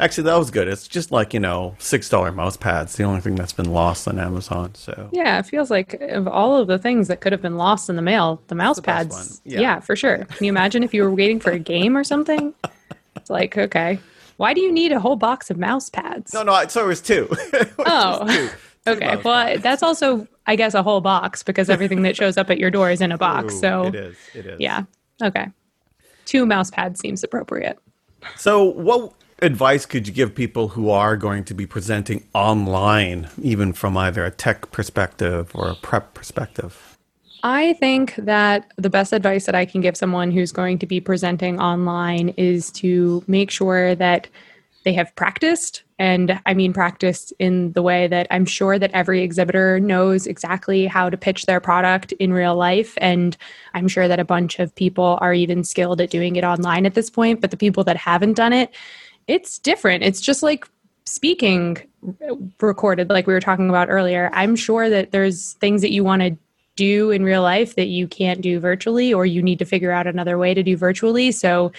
[0.00, 0.68] Actually, that was good.
[0.68, 2.96] It's just like you know, six dollar mouse pads.
[2.96, 4.74] The only thing that's been lost on Amazon.
[4.74, 7.90] So yeah, it feels like of all of the things that could have been lost
[7.90, 9.40] in the mail, the mouse the pads.
[9.44, 9.60] Yeah.
[9.60, 10.18] yeah, for sure.
[10.24, 12.54] Can you imagine if you were waiting for a game or something?
[13.16, 13.98] It's like, okay,
[14.38, 16.32] why do you need a whole box of mouse pads?
[16.32, 17.26] No, no, so it was two.
[17.52, 18.48] it was oh, two.
[18.48, 18.52] Two
[18.92, 19.16] okay.
[19.16, 19.62] Well, pads.
[19.62, 22.90] that's also, I guess, a whole box because everything that shows up at your door
[22.90, 23.54] is in a box.
[23.54, 24.16] Ooh, so it is.
[24.34, 24.60] It is.
[24.60, 24.84] Yeah.
[25.20, 25.48] Okay.
[26.24, 27.80] Two mouse pads seems appropriate.
[28.36, 33.72] So, what advice could you give people who are going to be presenting online, even
[33.72, 36.96] from either a tech perspective or a prep perspective?
[37.42, 41.00] I think that the best advice that I can give someone who's going to be
[41.00, 44.28] presenting online is to make sure that
[44.84, 45.82] they have practiced.
[45.98, 50.86] And I mean, practiced in the way that I'm sure that every exhibitor knows exactly
[50.86, 52.94] how to pitch their product in real life.
[52.98, 53.36] And
[53.74, 56.94] I'm sure that a bunch of people are even skilled at doing it online at
[56.94, 57.40] this point.
[57.40, 58.74] But the people that haven't done it,
[59.28, 60.02] it's different.
[60.02, 60.68] It's just like
[61.04, 61.78] speaking
[62.60, 64.30] recorded, like we were talking about earlier.
[64.32, 66.36] I'm sure that there's things that you want to
[66.76, 70.06] do in real life that you can't do virtually, or you need to figure out
[70.06, 71.32] another way to do virtually.
[71.32, 71.72] So,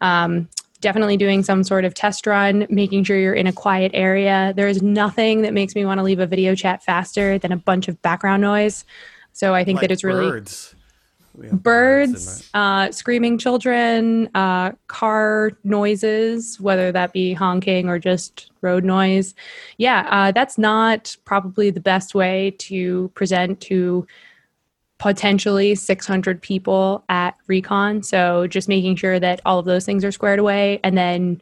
[0.00, 0.48] um,
[0.80, 4.52] definitely doing some sort of test run, making sure you're in a quiet area.
[4.54, 7.56] There is nothing that makes me want to leave a video chat faster than a
[7.56, 8.84] bunch of background noise.
[9.32, 10.75] So I think like that it's really birds,
[11.52, 19.34] birds, uh, screaming children, uh, car noises, whether that be honking or just road noise.
[19.78, 24.06] Yeah, uh, that's not probably the best way to present to
[24.98, 28.02] potentially 600 people at recon.
[28.02, 31.40] So just making sure that all of those things are squared away and then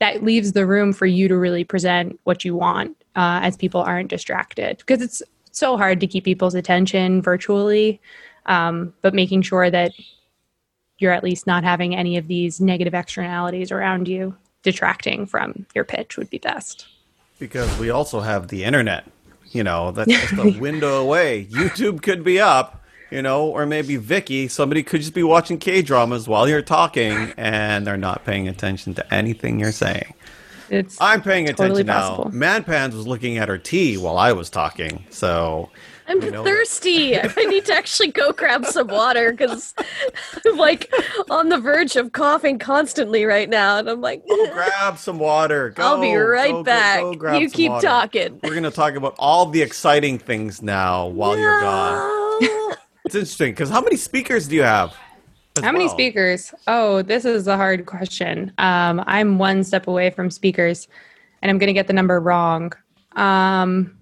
[0.00, 3.80] that leaves the room for you to really present what you want uh, as people
[3.80, 4.78] aren't distracted.
[4.78, 8.00] Because it's so hard to keep people's attention virtually
[8.48, 9.92] um, but making sure that
[10.98, 14.34] you're at least not having any of these negative externalities around you
[14.64, 16.88] detracting from your pitch would be best
[17.38, 19.04] because we also have the internet
[19.52, 22.78] you know that's just a window away youtube could be up
[23.10, 27.32] you know, or maybe Vicky, somebody could just be watching K dramas while you're talking
[27.36, 30.14] and they're not paying attention to anything you're saying.
[30.70, 32.30] It's I'm paying totally attention possible.
[32.30, 32.60] now.
[32.60, 35.70] Manpans was looking at her tea while I was talking, so
[36.08, 37.18] I'm you know, thirsty.
[37.18, 39.74] I need to actually go grab some water because
[40.44, 40.90] I'm like
[41.30, 45.70] on the verge of coughing constantly right now, and I'm like, go grab some water.
[45.70, 47.00] Go, I'll be right go, back.
[47.00, 47.86] Go, go you keep water.
[47.86, 48.40] talking.
[48.42, 51.40] We're gonna talk about all the exciting things now while no.
[51.40, 52.18] you're gone.
[53.08, 54.94] It's interesting because how many speakers do you have?
[55.62, 56.52] How many speakers?
[56.66, 58.52] Oh, this is a hard question.
[58.58, 60.88] Um, I'm one step away from speakers,
[61.40, 62.74] and I'm going to get the number wrong.
[63.16, 63.97] Um,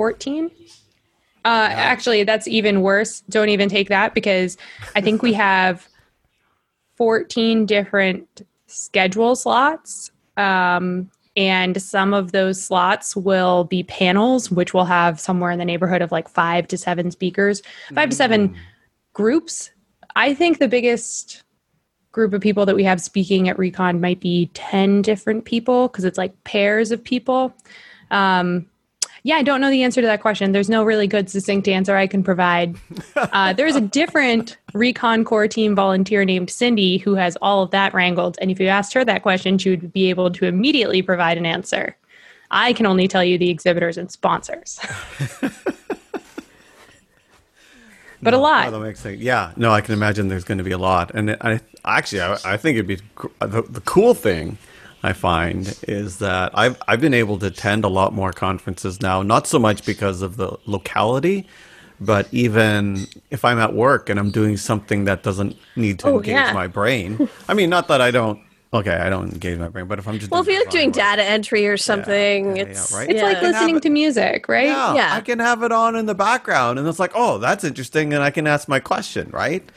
[0.00, 0.50] 14?
[1.44, 3.20] Uh, Actually, that's even worse.
[3.28, 4.56] Don't even take that because
[4.96, 5.86] I think we have
[6.96, 10.10] 14 different schedule slots.
[10.38, 15.66] Um, and some of those slots will be panels, which will have somewhere in the
[15.66, 18.08] neighborhood of like five to seven speakers, 5 mm-hmm.
[18.08, 18.56] to seven mm.
[19.12, 19.70] groups.
[20.16, 21.42] I think the biggest
[22.12, 26.06] group of people that we have speaking at Recon might be 10 different people because
[26.06, 27.52] it's like pairs of people.
[28.10, 28.66] Um,
[29.22, 30.52] yeah, I don't know the answer to that question.
[30.52, 32.76] There's no really good, succinct answer I can provide.
[33.32, 37.92] Uh, there's a different Recon Core team volunteer named Cindy who has all of that
[37.92, 38.38] wrangled.
[38.40, 41.44] And if you asked her that question, she would be able to immediately provide an
[41.44, 41.96] answer.
[42.50, 44.80] I can only tell you the exhibitors and sponsors.
[48.22, 48.70] but a lot.
[48.70, 49.20] That makes sense.
[49.20, 52.38] Yeah, no, I can imagine there's going to be a lot, and I actually I,
[52.44, 52.98] I think it'd be
[53.40, 54.58] the, the cool thing
[55.02, 59.22] I find is that I've I've been able to attend a lot more conferences now.
[59.22, 61.46] Not so much because of the locality,
[62.00, 66.16] but even if I'm at work and I'm doing something that doesn't need to Oh,
[66.16, 66.52] engage yeah.
[66.52, 67.28] my brain.
[67.48, 68.40] I mean, not that I don't.
[68.72, 71.24] Okay, I don't engage my brain, but if I'm just Well, if you're doing data
[71.24, 73.10] entry or something, yeah, yeah, it's right?
[73.10, 73.48] It's like Yeah.
[73.48, 74.66] listening to music, right?
[74.66, 75.14] Yeah, Yeah.
[75.16, 78.22] I can have it on in the background, and it's like, oh, that's interesting, and
[78.22, 79.68] I can ask my question, right?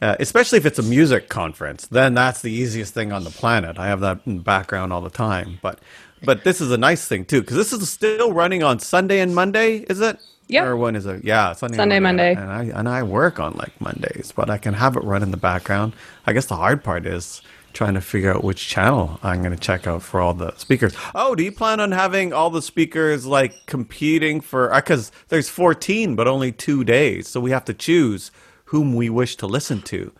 [0.00, 3.78] Uh, especially if it's a music conference, then that's the easiest thing on the planet.
[3.78, 5.58] I have that in the background all the time.
[5.60, 5.80] But
[6.22, 9.34] but this is a nice thing too, because this is still running on Sunday and
[9.34, 10.20] Monday, is it?
[10.48, 10.64] Yep.
[10.64, 11.24] Or when is it?
[11.24, 11.76] Yeah, Sunday.
[11.76, 12.32] Sunday, and Monday.
[12.34, 15.30] And I and I work on like Mondays, but I can have it run in
[15.30, 15.92] the background.
[16.26, 17.42] I guess the hard part is
[17.74, 20.94] trying to figure out which channel I'm going to check out for all the speakers.
[21.14, 24.72] Oh, do you plan on having all the speakers like competing for?
[24.74, 28.30] Because there's 14, but only two days, so we have to choose
[28.68, 30.12] whom we wish to listen to.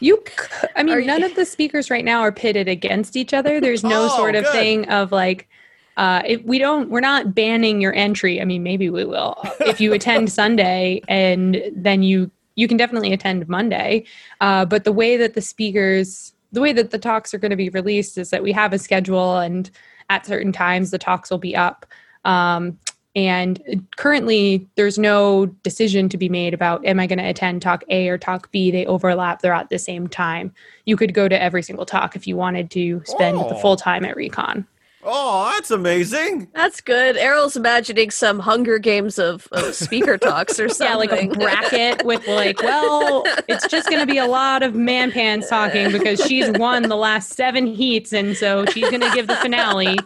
[0.00, 3.16] You, c- I Are mean, you- none of the speakers right now are pitted against
[3.16, 3.60] each other.
[3.60, 4.52] There's no Oh, sort of good.
[4.52, 5.48] thing of like,
[5.96, 8.42] uh, if we don't, we're not banning your entry.
[8.42, 13.12] I mean, maybe we will if you attend Sunday, and then you you can definitely
[13.12, 14.04] attend Monday.
[14.42, 17.56] Uh, but the way that the speakers, the way that the talks are going to
[17.56, 19.70] be released is that we have a schedule, and
[20.10, 21.86] at certain times the talks will be up.
[22.26, 22.78] Um,
[23.16, 27.82] and currently, there's no decision to be made about am I going to attend talk
[27.88, 28.70] A or talk B?
[28.70, 30.52] They overlap, they're at the same time.
[30.84, 33.60] You could go to every single talk if you wanted to spend the Oh.
[33.60, 34.66] full time at Recon.
[35.08, 36.48] Oh, that's amazing!
[36.52, 37.16] That's good.
[37.16, 40.86] Errol's imagining some Hunger Games of, of speaker talks or something.
[40.86, 44.74] Yeah, like a bracket with like, well, it's just going to be a lot of
[44.74, 49.10] man pants talking because she's won the last seven heats, and so she's going to
[49.14, 49.98] give the finale.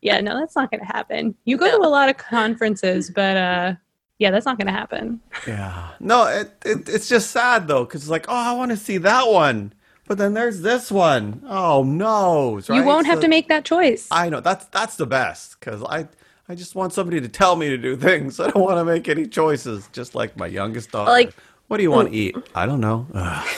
[0.00, 1.34] Yeah, no, that's not going to happen.
[1.44, 3.74] You go to a lot of conferences, but uh,
[4.18, 5.20] yeah, that's not going to happen.
[5.46, 5.88] Yeah.
[6.00, 8.98] No, it, it it's just sad though, because it's like, oh, I want to see
[8.98, 9.72] that one,
[10.06, 11.42] but then there's this one.
[11.46, 12.60] Oh no!
[12.68, 14.08] You won't have to make that choice.
[14.10, 16.08] I know that's that's the best because I
[16.48, 18.38] I just want somebody to tell me to do things.
[18.40, 19.88] I don't want to make any choices.
[19.92, 21.10] Just like my youngest daughter.
[21.10, 21.34] Like-
[21.68, 22.36] what do you want to eat?
[22.54, 23.08] I don't know.
[23.12, 23.48] Ugh.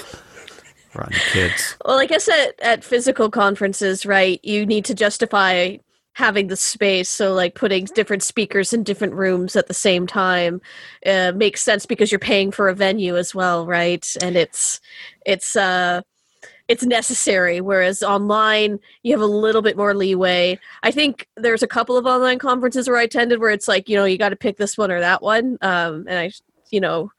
[0.95, 1.77] Run kids.
[1.85, 5.77] Well, I guess at, at physical conferences, right, you need to justify
[6.15, 7.09] having the space.
[7.09, 10.61] So, like putting different speakers in different rooms at the same time
[11.07, 14.07] uh, makes sense because you're paying for a venue as well, right?
[14.23, 14.81] And it's
[15.27, 16.01] it's uh
[16.69, 17.61] it's necessary.
[17.61, 20.59] Whereas online, you have a little bit more leeway.
[20.83, 23.97] I think there's a couple of online conferences where I attended where it's like you
[23.97, 26.31] know you got to pick this one or that one, um, and I
[26.71, 27.11] you know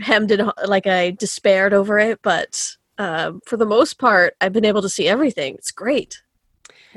[0.00, 4.64] hemmed and like I despaired over it, but um, for the most part, I've been
[4.64, 5.54] able to see everything.
[5.56, 6.22] It's great.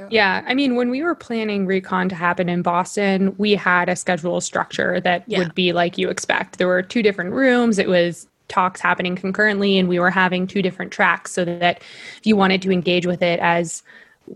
[0.10, 3.98] Yeah, I mean, when we were planning Recon to happen in Boston, we had a
[3.98, 5.40] schedule structure that Yeah.
[5.40, 6.58] would be like you expect.
[6.58, 7.78] There were two different rooms.
[7.78, 11.82] It was talks happening concurrently, and we were having two different tracks so that
[12.18, 13.84] if you wanted to engage with it as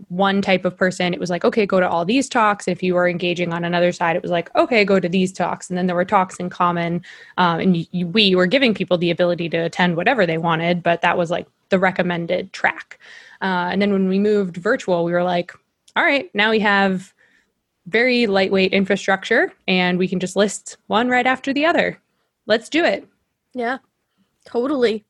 [0.08, 2.66] one type of person, it was like, okay, go to all these talks.
[2.66, 5.68] If you were engaging on another side, it was like, okay, go to these talks.
[5.68, 7.04] And then there were talks in common.
[7.36, 11.00] Um, and you, we were giving people the ability to attend whatever they wanted, but
[11.02, 12.98] that was like the recommended track.
[13.40, 15.52] Uh, and then when we moved virtual, we were like,
[15.96, 17.12] all right, now we have
[17.86, 22.00] very lightweight infrastructure and we can just list one right after the other.
[22.46, 23.06] Let's do it.
[23.52, 23.78] Yeah,
[24.44, 25.04] totally.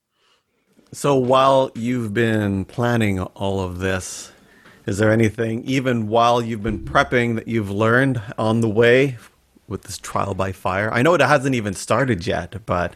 [0.93, 4.33] So while you've been planning all of this,
[4.87, 9.17] is there anything, even while you've been prepping, that you've learned on the way
[9.67, 10.93] with this trial by fire?
[10.93, 12.95] I know it hasn't even started yet, but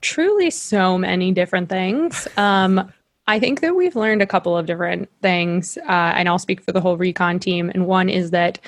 [0.00, 2.28] Truly, so many different things.
[2.36, 2.92] Um,
[3.26, 6.72] I think that we've learned a couple of different things, uh, and I'll speak for
[6.72, 7.70] the whole recon team.
[7.74, 8.58] And one is that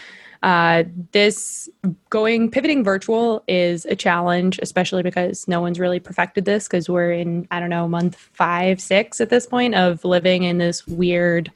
[0.43, 1.69] uh, this
[2.09, 7.13] going pivoting virtual is a challenge, especially because no one's really perfected this because we're
[7.13, 11.53] in, I don't know, month five, six at this point of living in this weird,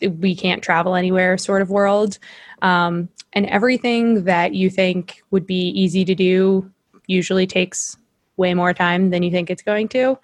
[0.00, 2.18] we can't travel anywhere sort of world.
[2.62, 6.70] Um, and everything that you think would be easy to do
[7.08, 7.96] usually takes
[8.36, 10.16] way more time than you think it's going to.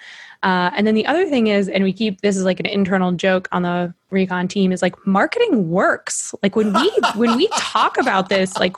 [0.45, 3.13] Uh, and then the other thing is, and we keep this is like an internal
[3.13, 6.35] joke on the recon team is like marketing works.
[6.43, 8.77] Like when we when we talk about this, like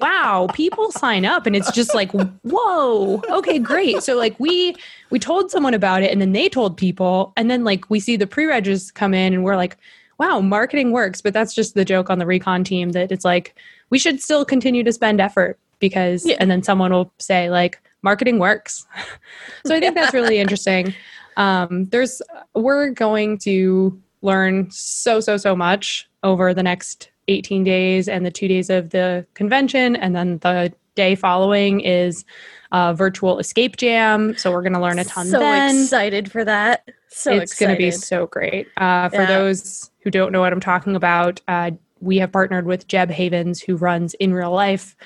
[0.00, 2.10] wow, people sign up and it's just like
[2.42, 4.02] whoa, okay, great.
[4.02, 4.74] So like we
[5.10, 8.16] we told someone about it and then they told people and then like we see
[8.16, 9.76] the pre-regis come in and we're like
[10.18, 13.54] wow, marketing works, but that's just the joke on the recon team that it's like
[13.90, 16.36] we should still continue to spend effort because Yeah.
[16.40, 18.86] and then someone will say like marketing works.
[19.66, 20.94] so I think that's really interesting.
[21.36, 22.22] Um, there's
[22.54, 28.30] we're going to learn so so so much over the next 18 days and the
[28.30, 29.96] two days of the convention.
[29.96, 32.24] And then the day following is
[32.72, 34.36] a virtual escape jam.
[34.36, 35.82] So we're going to learn a ton so then.
[35.82, 36.88] excited for that.
[37.08, 38.68] So it's going to be so great.
[38.76, 39.26] Uh, for Yeah.
[39.26, 43.60] those who don't know what I'm talking about, uh, we have partnered with Jeb Havens,
[43.60, 44.96] who runs in real life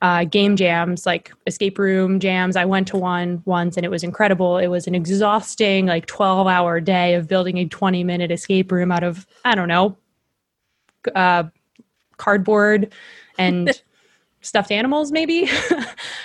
[0.00, 2.56] uh, game jams, like escape room jams.
[2.56, 4.58] I went to one once and it was incredible.
[4.58, 8.92] It was an exhausting, like 12 hour day of building a 20 minute escape room
[8.92, 9.96] out of, I don't know,
[11.14, 11.44] uh,
[12.16, 12.92] cardboard
[13.38, 13.80] and
[14.40, 15.50] stuffed animals maybe.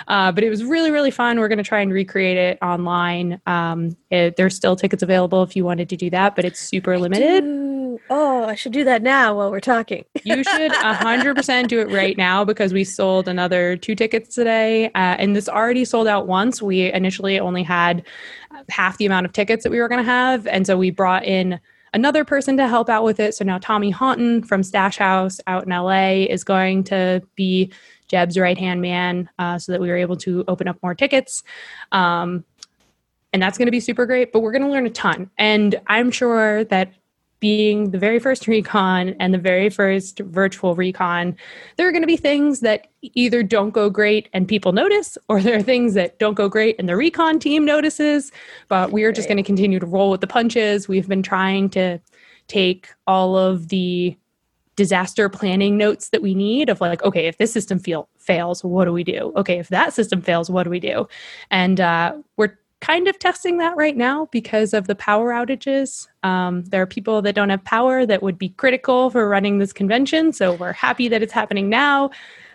[0.10, 1.40] Uh, but it was really really fun.
[1.40, 3.40] We're going to try and recreate it online.
[3.46, 7.00] Um, it, there's still tickets available if you wanted to do that but it's super
[7.00, 7.73] limited
[8.14, 10.06] oh, I should do that now while we're talking.
[10.24, 15.18] you should 100% do it right now because we sold another two tickets today uh,
[15.18, 16.62] and this already sold out once.
[16.62, 18.06] We initially only had
[18.70, 21.26] half the amount of tickets that we were going to have and so we brought
[21.26, 21.60] in
[21.96, 23.34] another person to help out with it.
[23.34, 27.72] So now tommy Honton from stash house out in la is going to be
[28.08, 31.42] jeb's right hand man uh, so that we were able to open up more tickets.
[31.92, 32.46] Um,
[33.34, 35.32] and that's going to be super great but we're going to learn a ton.
[35.40, 36.94] And i'm sure that
[37.44, 41.36] being the very first recon and the very first virtual recon,
[41.76, 45.42] there are going to be things that either don't go great and people notice, or
[45.42, 48.32] there are things that don't go great and the recon team notices.
[48.70, 50.88] But we are just going to continue to roll with the punches.
[50.88, 52.00] We've been trying to
[52.48, 54.18] take all of the
[54.78, 58.86] disaster planning notes that we need of like okay if this system feel, fails what
[58.86, 61.08] do we do okay if that system fails what do we do
[61.52, 66.08] and uh, we're kind of testing that right now because of the power outages.
[66.22, 69.72] Um, there are people that don't have power that would be critical for running this
[69.72, 72.12] convention so we're happy that it's happening now.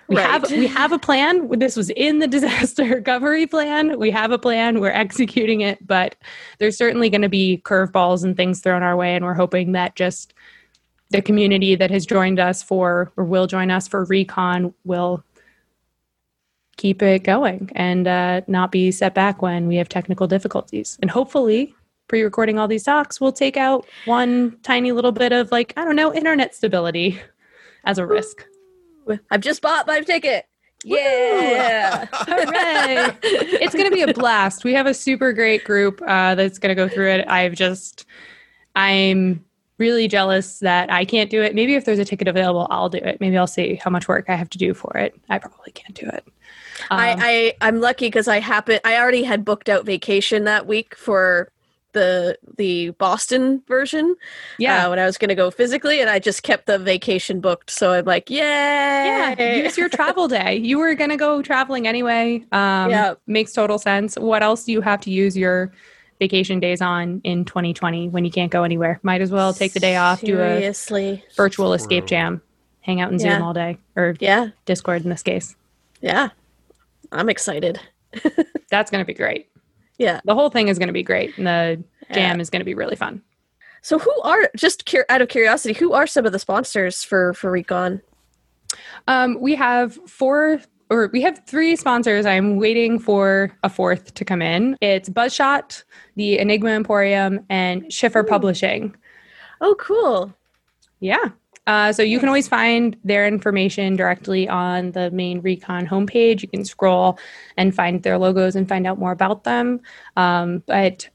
[0.09, 0.26] We Right.
[0.26, 1.49] have we have a plan.
[1.59, 3.99] This was in the disaster recovery plan.
[3.99, 4.81] We have a plan.
[4.81, 6.14] We're executing it but
[6.59, 9.97] there's certainly going to be curveballs and things thrown our way and we're hoping that
[9.97, 10.35] just
[11.11, 15.24] the community that has joined us for or will join us for recon will
[16.79, 21.11] keep it going and uh, not be set back when we have technical difficulties and
[21.11, 21.74] hopefully
[22.09, 25.97] pre-recording all these talks we'll take out one tiny little bit of like i don't
[25.97, 27.20] know internet stability
[27.85, 28.47] as a risk
[29.31, 30.47] I've just bought my ticket.
[30.85, 32.07] Yeah.
[32.12, 33.16] Hooray.
[33.22, 34.64] it's going to be a blast.
[34.64, 37.29] We have a super great group uh, that's going to go through it.
[37.29, 38.07] I've just,
[38.76, 39.45] I'm
[39.79, 41.55] really jealous that I can't do it.
[41.55, 43.20] Maybe if there's a ticket available, I'll do it.
[43.20, 45.14] Maybe I'll see how much work I have to do for it.
[45.29, 46.26] I probably can't do it.
[46.91, 47.16] Um, I,
[47.61, 51.51] I I'm lucky because I happen I already had booked out vacation that week for
[51.93, 54.14] the the Boston version.
[54.59, 54.87] yeah.
[54.87, 57.70] uh, when I was going to go physically, and I just kept the vacation booked.
[57.70, 58.37] So I'm like, yay!
[58.39, 60.57] yeah, use your travel day.
[60.57, 62.45] You were going to go traveling anyway.
[62.53, 63.14] Um, Yeah.
[63.26, 64.16] Makes total sense.
[64.16, 65.72] What else do you have to use your
[66.20, 69.01] vacation days on in 2020 when you can't go anywhere?
[69.03, 70.72] Might as well take the day off, do a
[71.37, 72.43] virtual escape jam,
[72.83, 73.35] hang out in Yeah.
[73.37, 75.57] Zoom all day or Yeah, Discord in this case.
[76.03, 76.29] yeah.
[77.13, 77.81] I'm excited.
[78.71, 79.49] That's going to be great.
[79.99, 80.21] Yeah.
[80.25, 81.37] The whole thing is going to be great.
[81.39, 81.83] And the
[82.13, 82.43] jam Yeah.
[82.43, 83.23] is going to be really fun.
[83.83, 85.75] So, who are just cur- out of curiosity?
[85.75, 88.01] Who are some of the sponsors for for Recon?
[89.07, 92.27] Um, we have four or we have three sponsors.
[92.27, 94.77] I'm waiting for a fourth to come in.
[94.81, 95.85] It's Buzzshot,
[96.17, 98.97] the Enigma Emporium, and Schiffer Publishing.
[99.61, 100.35] Oh, cool.
[101.01, 101.31] Yeah.
[101.69, 106.41] Uh, so you can always find their information directly on the main Recon homepage.
[106.41, 107.19] You can scroll
[107.59, 109.81] and find their logos and find out more about them.
[110.16, 111.09] Um, but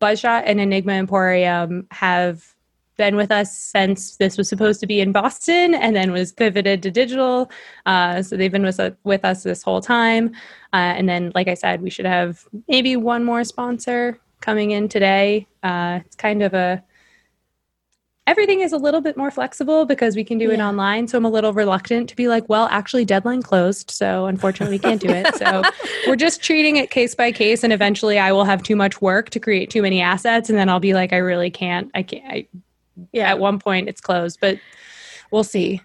[0.00, 2.54] Buzzshot and Enigma Emporium have
[2.98, 6.82] been with us since this was supposed to be in Boston and then was pivoted
[6.82, 7.50] to digital.
[7.86, 10.28] Uh, so they've been with, with us this whole time.
[10.74, 14.88] Uh, and then, like I said, we should have maybe one more sponsor coming in
[14.88, 15.46] today.
[15.62, 16.82] Uh, it's kind of a
[18.26, 21.06] everything is a little bit more flexible because we can do it online.
[21.06, 23.90] So I'm a little reluctant to be like, well, actually, deadline closed.
[23.90, 25.34] So unfortunately, we can't do it.
[25.36, 25.62] So
[26.06, 27.62] we're just treating it case by case.
[27.62, 30.48] And eventually, I will have too much work to create too many assets.
[30.48, 31.90] And then I'll be like, I really can't.
[31.94, 32.24] I can't.
[32.26, 32.48] I,
[33.12, 34.58] Yeah, At one point, it's closed, but
[35.30, 35.80] we'll see.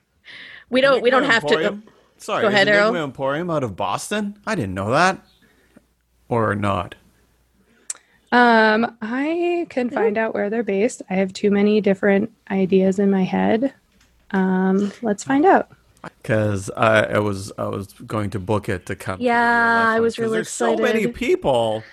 [0.70, 1.70] we don't we don't Enigma have to.
[1.70, 1.80] Oh,
[2.18, 3.04] Sorry, Go ahead, Enigma Errol.
[3.04, 4.38] Emporium out of Boston?
[4.46, 5.26] I didn't know that.
[6.30, 6.96] Or not.
[8.32, 11.02] Um, I can find out where they're based.
[11.10, 13.74] I have too many different ideas in my head.
[14.32, 15.70] Um, let's find out.
[16.24, 19.24] Because I, I was I was going to book it to come.
[19.26, 21.84] to the Yeah, real life I one, was 'cause really there's so many people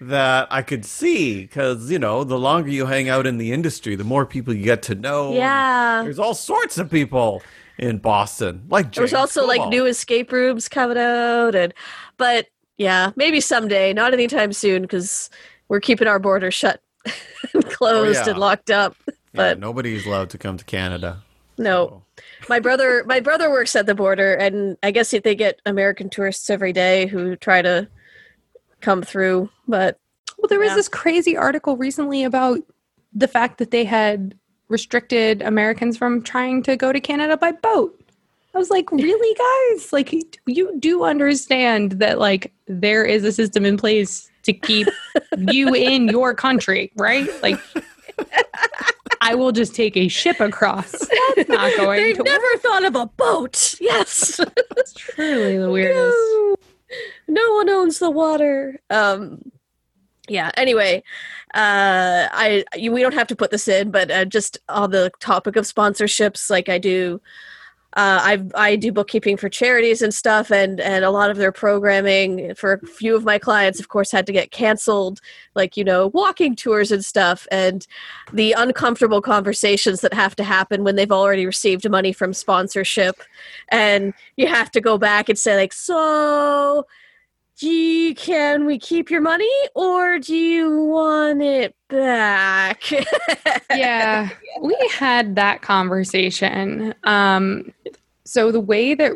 [0.00, 1.42] that I could see.
[1.42, 4.64] Because you know, the longer you hang out in the industry, the more people you
[4.64, 5.32] get to know.
[5.34, 6.02] Yeah.
[6.02, 7.42] There's all sorts of people
[7.78, 8.64] in Boston.
[8.68, 11.72] Like There's James also like new escape rooms coming out, and
[12.16, 15.30] but yeah, maybe someday, not anytime soon, because
[15.70, 16.82] we're keeping our border shut
[17.54, 18.30] and closed Oh, yeah.
[18.30, 18.94] and locked up.
[19.06, 21.22] Yeah, But nobody's allowed to come to Canada.
[21.56, 22.02] no.
[22.50, 26.50] My brother, my brother works at the border, and I guess they get American tourists
[26.50, 27.88] every day who try to
[28.80, 29.48] come through.
[29.68, 29.98] But
[30.38, 32.58] Well, there was this crazy article recently about
[33.14, 34.34] the fact that they had
[34.68, 37.98] restricted Americans from trying to go to Canada by boat.
[38.54, 39.36] I was like, really,
[39.74, 39.92] guys?
[39.92, 40.12] Like,
[40.46, 44.88] you do understand that, like, there is a system in place to keep
[45.38, 47.28] you in your country, right?
[47.42, 47.58] Like,
[49.20, 50.92] I will just take a ship across.
[51.36, 52.62] That's not going they've to never work.
[52.62, 53.74] thought of a boat.
[53.80, 54.40] Yes.
[54.76, 56.16] It's truly the weirdest.
[56.16, 56.56] no.
[57.28, 58.80] no one owns the water.
[58.88, 59.52] Um,
[60.28, 60.50] yeah.
[60.56, 61.02] Anyway,
[61.54, 65.10] uh, I you, we don't have to put this in, but uh, just on the
[65.20, 67.20] topic of sponsorships, like I do.
[67.94, 71.50] Uh, I I do bookkeeping for charities and stuff, and and a lot of their
[71.50, 75.20] programming for a few of my clients, of course, had to get canceled,
[75.56, 77.88] like you know, walking tours and stuff, and
[78.32, 83.16] the uncomfortable conversations that have to happen when they've already received money from sponsorship,
[83.70, 86.86] and you have to go back and say like, so,
[87.60, 92.90] gee, can we keep your money or do you want it back?
[93.70, 94.30] yeah,
[94.62, 96.94] we had that conversation.
[97.04, 97.70] Um,
[98.24, 99.12] so the way that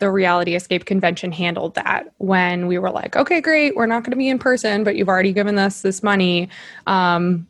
[0.00, 4.10] the Reality Escape Convention handled that, when we were like, okay, great, we're not going
[4.10, 6.48] to be in person, but you've already given us this money,
[6.88, 7.46] um,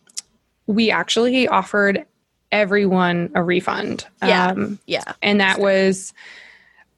[0.66, 2.04] we actually offered
[2.50, 4.06] everyone a refund.
[4.22, 4.48] Yeah.
[4.48, 5.14] Um, yeah.
[5.22, 6.12] and that was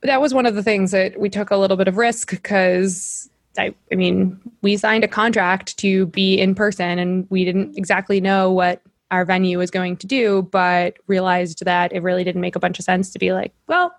[0.04, 3.28] that was one of the things that we took a little bit of risk because
[3.58, 8.20] I, I mean we signed a contract to be in person and we didn't exactly
[8.20, 12.56] know what our venue was going to do but realized that it really didn't make
[12.56, 13.94] a bunch of sense to be like well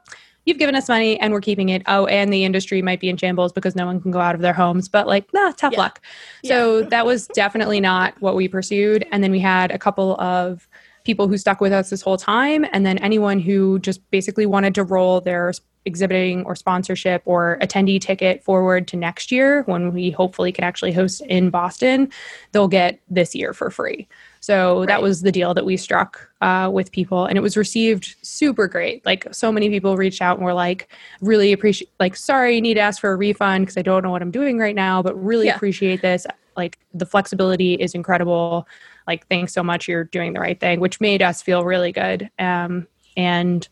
[0.45, 1.81] you've given us money and we're keeping it.
[1.87, 4.41] Oh and the industry might be in shambles because no one can go out of
[4.41, 5.79] their homes but like nah tough Yeah.
[5.79, 6.01] luck.
[6.43, 9.07] So that was definitely not what we pursued.
[9.11, 10.67] And then we had a couple of
[11.03, 12.65] people who stuck with us this whole time.
[12.73, 15.51] And then anyone who just basically wanted to roll their
[15.85, 20.91] exhibiting or sponsorship or attendee ticket forward to next year when we hopefully can actually
[20.91, 22.11] host in boston
[22.51, 24.07] they'll get this year for free.
[24.39, 28.15] So that was the deal that we struck uh, with people and it was received
[28.21, 29.03] super great.
[29.05, 30.87] Like so many people reached out and were like
[31.19, 34.11] really appreciate like sorry you need to ask for a refund because i don't know
[34.11, 35.55] what i'm doing right now but really Yeah.
[35.55, 36.27] appreciate this.
[36.55, 38.67] Like the flexibility is incredible.
[39.07, 42.29] Like thanks so much you're doing the right thing which made us feel really good
[42.39, 43.67] um, and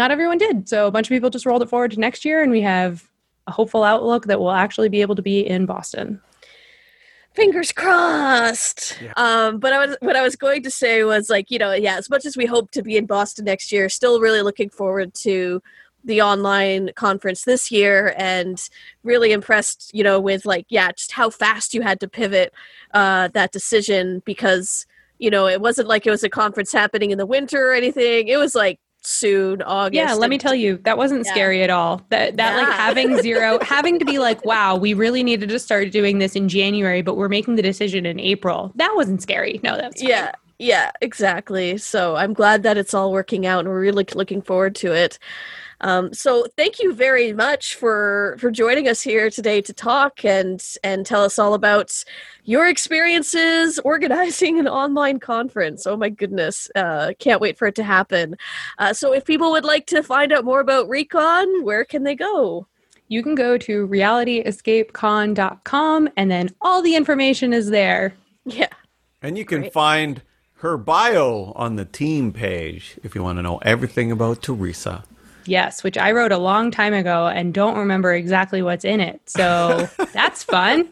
[0.00, 2.42] not everyone did so a bunch of people just rolled it forward to next year
[2.42, 3.08] and we have
[3.46, 6.20] a hopeful outlook that we'll actually be able to be in boston
[7.32, 8.98] Fingers crossed.
[9.00, 9.12] Yeah.
[9.16, 11.96] Um, but I was what I was going to say was like, you know, yeah,
[11.96, 15.14] as much as we hope to be in Boston next year, still really looking forward
[15.14, 15.62] to
[16.02, 18.68] the online conference this year and
[19.04, 22.52] really impressed, you know, with like, yeah, just how fast you had to pivot
[22.94, 24.86] uh, that decision because,
[25.18, 28.26] you know, it wasn't like it was a conference happening in the winter or anything.
[28.28, 29.94] It was like soon, August.
[29.94, 31.32] yeah let me tell you that wasn't Yeah.
[31.32, 35.22] scary at all that that like having zero having to be like wow we really
[35.22, 38.92] needed to start doing this in january but we're making the decision in april that
[38.94, 40.10] wasn't scary no that's fine.
[40.10, 44.42] yeah yeah exactly so i'm glad that it's all working out and we're really looking
[44.42, 45.18] forward to it
[45.82, 50.62] um, so thank you very much for for joining us here today to talk and
[50.84, 52.04] and tell us all about
[52.44, 55.86] your experiences organizing an online conference.
[55.86, 58.36] Oh my goodness uh, can't wait for it to happen.
[58.78, 62.14] Uh, so if people would like to find out more about recon where can they
[62.14, 62.66] go?
[63.08, 68.14] You can go to realityescapecon.com and then all the information is there.
[68.44, 68.68] Yeah.
[69.22, 69.72] And you can Great.
[69.72, 70.22] find
[70.56, 75.04] her bio on the team page if you want to know everything about Teresa.
[75.46, 79.20] Yes, which I wrote a long time ago and don't remember exactly what's in it.
[79.26, 80.88] So that's fun.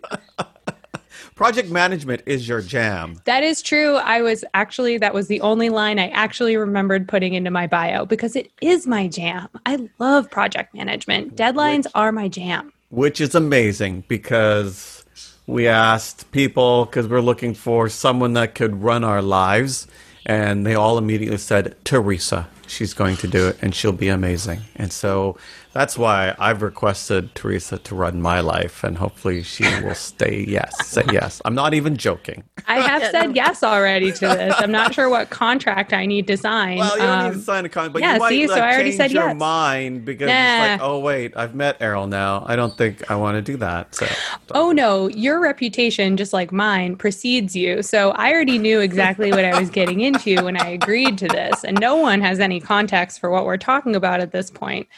[1.35, 3.21] Project management is your jam.
[3.25, 3.95] That is true.
[3.95, 8.05] I was actually, that was the only line I actually remembered putting into my bio
[8.05, 9.49] because it is my jam.
[9.65, 11.37] I love project management.
[11.37, 12.73] Deadlines are my jam.
[12.91, 15.05] which is amazing because
[15.47, 19.87] we asked people because we're looking for someone that could run our lives
[20.27, 24.61] and they all immediately said teresa she's going to do it and she'll be amazing.
[24.77, 25.37] And so
[25.73, 30.87] that's why i've requested teresa to run my life and hopefully she will stay yes
[30.87, 34.55] say yes i'm not even joking I have said yes already to this.
[34.59, 36.77] I'm not sure what contract I need to sign.
[36.79, 38.55] well you don't need Um, to sign a contract but yeah, you might see, so
[38.55, 39.37] I already change said your yes.
[39.39, 43.37] mind because it's like oh wait i've met errol now i don't think i want
[43.37, 44.07] to do that so
[44.53, 47.83] Oh no, your reputation, just like mine, precedes you.
[47.83, 51.65] So I already knew exactly what I was getting into when I agreed to this.
[51.65, 54.89] And no one has any context for what we're talking about at this point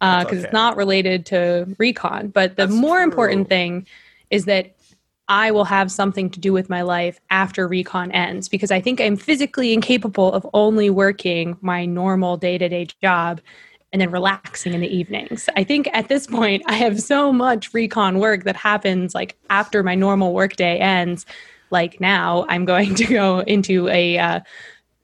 [0.00, 2.28] because That's it's not related to recon.
[2.28, 3.04] But the That's more true.
[3.04, 3.86] important thing
[4.30, 4.74] is that
[5.28, 9.00] I will have something to do with my life after recon ends because I think
[9.00, 13.40] I'm physically incapable of only working my normal day to day job
[13.92, 15.48] and then relaxing in the evenings.
[15.56, 19.82] I think at this point, I have so much recon work that happens like after
[19.82, 21.26] my normal workday ends.
[21.70, 24.40] Like now, I'm going to go into a uh,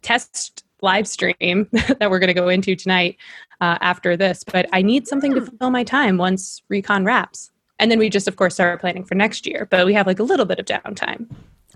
[0.03, 3.17] test live stream that we're going to go into tonight
[3.61, 7.51] uh, after this, but I need something to fill my time once recon wraps.
[7.79, 10.19] And then we just, of course, start planning for next year, but we have like
[10.19, 11.27] a little bit of downtime.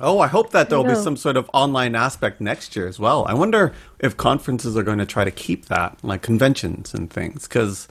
[0.03, 3.27] Oh, I hope that there'll be some sort of online aspect next year as well.
[3.29, 7.47] I wonder if conferences are going to try to keep that, like conventions and things,
[7.47, 7.87] because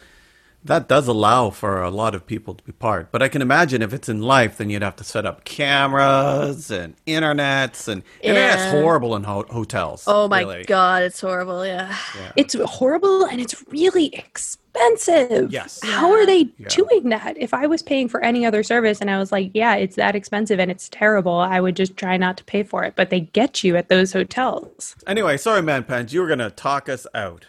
[0.63, 3.11] that does allow for a lot of people to be part.
[3.11, 6.69] But I can imagine if it's in life, then you'd have to set up cameras
[6.69, 10.03] and internets, and internet's horrible in ho- hotels.
[10.07, 10.63] Oh my really.
[10.65, 11.65] god, it's horrible.
[11.65, 11.95] Yeah.
[12.35, 15.51] It's horrible and it's really expensive.
[15.51, 15.79] Yes.
[15.83, 16.67] How are they Yeah.
[16.69, 17.37] doing that?
[17.37, 20.15] If I was paying for any other service and I was like, yeah, it's that
[20.15, 22.93] expensive and it's terrible, I would just try not to pay for it.
[22.95, 24.95] But they get you at those hotels.
[25.07, 27.45] Anyway, sorry, man, Pants, you were going to talk us out.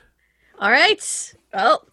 [0.58, 1.34] All right.
[1.52, 1.86] Well,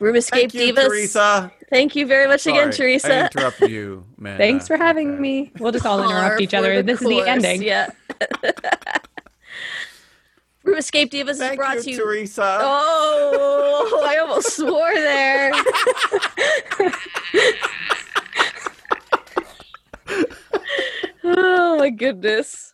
[0.00, 0.86] Room Escape Thank you, Divas.
[0.88, 1.52] Teresa.
[1.68, 3.24] Thank you very much again, Sorry, I Teresa.
[3.26, 4.38] interrupted you, man.
[4.38, 5.52] Thanks for having me.
[5.58, 6.76] We'll just all interrupt each other.
[6.76, 7.62] the This is the ending.
[7.62, 7.90] Yeah.
[10.64, 11.96] Room Escape Divas is brought you, to you.
[11.98, 12.58] Teresa.
[12.60, 15.52] Oh, I almost swore there.
[21.24, 22.72] oh my goodness.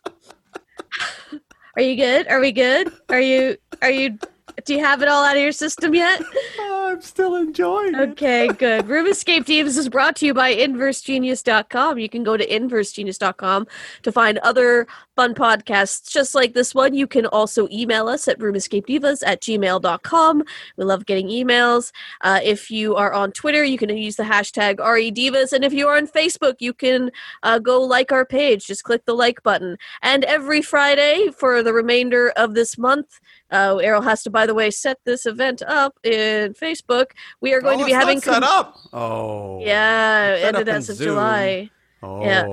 [1.75, 2.27] Are you good?
[2.27, 2.91] Are we good?
[3.09, 4.17] Are you are you
[4.65, 6.21] do you have it all out of your system yet?
[6.59, 8.11] Oh, I'm still enjoying it.
[8.11, 8.87] Okay, good.
[8.89, 11.99] Room Escape Divas is brought to you by InverseGenius.com.
[11.99, 13.67] You can go to InverseGenius.com
[14.03, 16.93] to find other fun podcasts just like this one.
[16.93, 20.43] You can also email us at RoomEscapeDivas at gmail.com.
[20.77, 21.91] We love getting emails.
[22.21, 25.51] Uh, if you are on Twitter, you can use the hashtag REDivas.
[25.51, 27.11] And if you are on Facebook, you can
[27.43, 28.65] uh, go like our page.
[28.65, 29.77] Just click the like button.
[30.01, 33.19] And every Friday for the remainder of this month,
[33.51, 37.11] uh, Errol has to, by the way, set this event up in Facebook.
[37.41, 38.75] We are going oh, to be it's not having set up.
[38.93, 41.07] Oh, Yeah, It's set ended in as of Zoom.
[41.07, 41.69] July.
[42.03, 42.45] Oh, Yeah.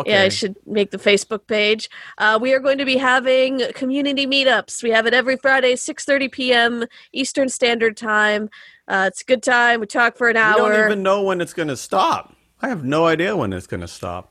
[0.00, 0.10] okay.
[0.12, 1.88] Yeah, I should make the Facebook page.
[2.18, 4.82] Uh, we are going to be having community meetups.
[4.82, 6.84] We have it every Friday, 6.30 p.m.
[7.12, 8.50] Eastern Standard Time.
[8.86, 9.80] Uh, it's a good time.
[9.80, 10.72] We talk for an We hour.
[10.72, 12.36] don't even know when it's going to stop.
[12.62, 14.30] I have no idea when it's going to stop.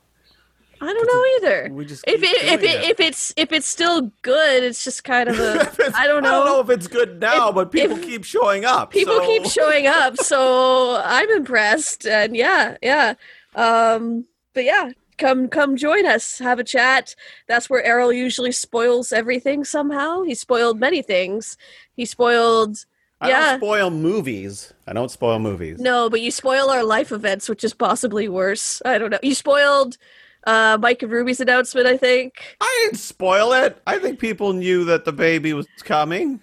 [0.83, 1.73] I don't know either.
[1.73, 2.89] We just if it, if it, it.
[2.91, 5.61] if it's if it's still good, it's just kind of a
[5.95, 6.29] I don't know.
[6.29, 6.59] I don't know know.
[6.61, 8.91] if it's good now, If- but people keep showing up.
[8.91, 12.05] People so- keep showing up, so I'm impressed.
[12.05, 13.13] And yeah, yeah.
[13.55, 17.15] Um, but yeah, come come join us, have a chat.
[17.47, 20.23] That's where Errol usually spoils everything somehow.
[20.23, 21.57] He spoiled many things.
[21.95, 22.85] He spoiled
[23.21, 23.49] I yeah.
[23.51, 24.73] don't spoil movies.
[24.85, 25.79] I don't spoil movies.
[25.79, 28.81] no, but you spoil our life events, which is possibly worse.
[28.83, 29.19] I don't know.
[29.23, 29.97] You spoiled
[30.45, 32.33] uh Mike and Ruby's announcement, I think.
[32.61, 33.81] I didn't spoil it.
[33.87, 36.39] I think people knew that the baby was coming.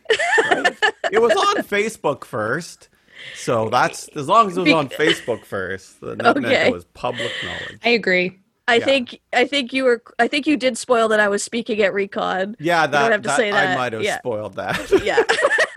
[0.51, 0.77] right?
[1.13, 2.89] it was on Facebook first.
[3.35, 6.85] So that's as long as it was on Facebook first, then that meant it was
[6.87, 7.79] public knowledge.
[7.85, 8.39] I agree.
[8.67, 8.85] I Yeah.
[8.85, 11.93] think I think you were I think you did spoil that I was speaking at
[11.93, 12.57] Recon.
[12.61, 14.19] Yeah, don't that, have to that- say I might have Yeah.
[14.19, 15.03] spoiled that.
[15.05, 15.23] Yeah.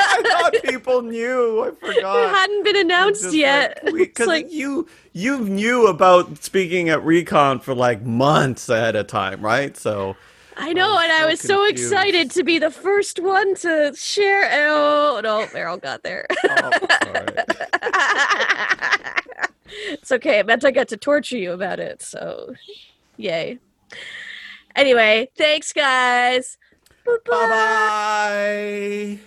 [0.43, 1.63] I thought people knew.
[1.63, 2.23] I forgot.
[2.29, 3.79] it hadn't been announced Just yet.
[3.83, 8.69] like, we- it's 'cause like you you knew about speaking at Recon for like months
[8.69, 9.75] ahead of time, right?
[9.77, 10.15] So
[10.57, 13.93] I know, I'm and I so was so excited to be the first one to
[13.95, 14.49] share.
[14.69, 16.27] Oh no, Meryl got there.
[16.43, 16.71] oh,
[17.03, 17.27] sorry.
[19.91, 20.39] it's okay.
[20.39, 22.01] It meant I got to torture you about it.
[22.01, 22.53] So,
[23.17, 23.59] yay.
[24.75, 26.57] Anyway, thanks, guys.
[27.05, 27.29] Bye-bye.
[27.29, 27.47] bye
[29.17, 29.19] bye.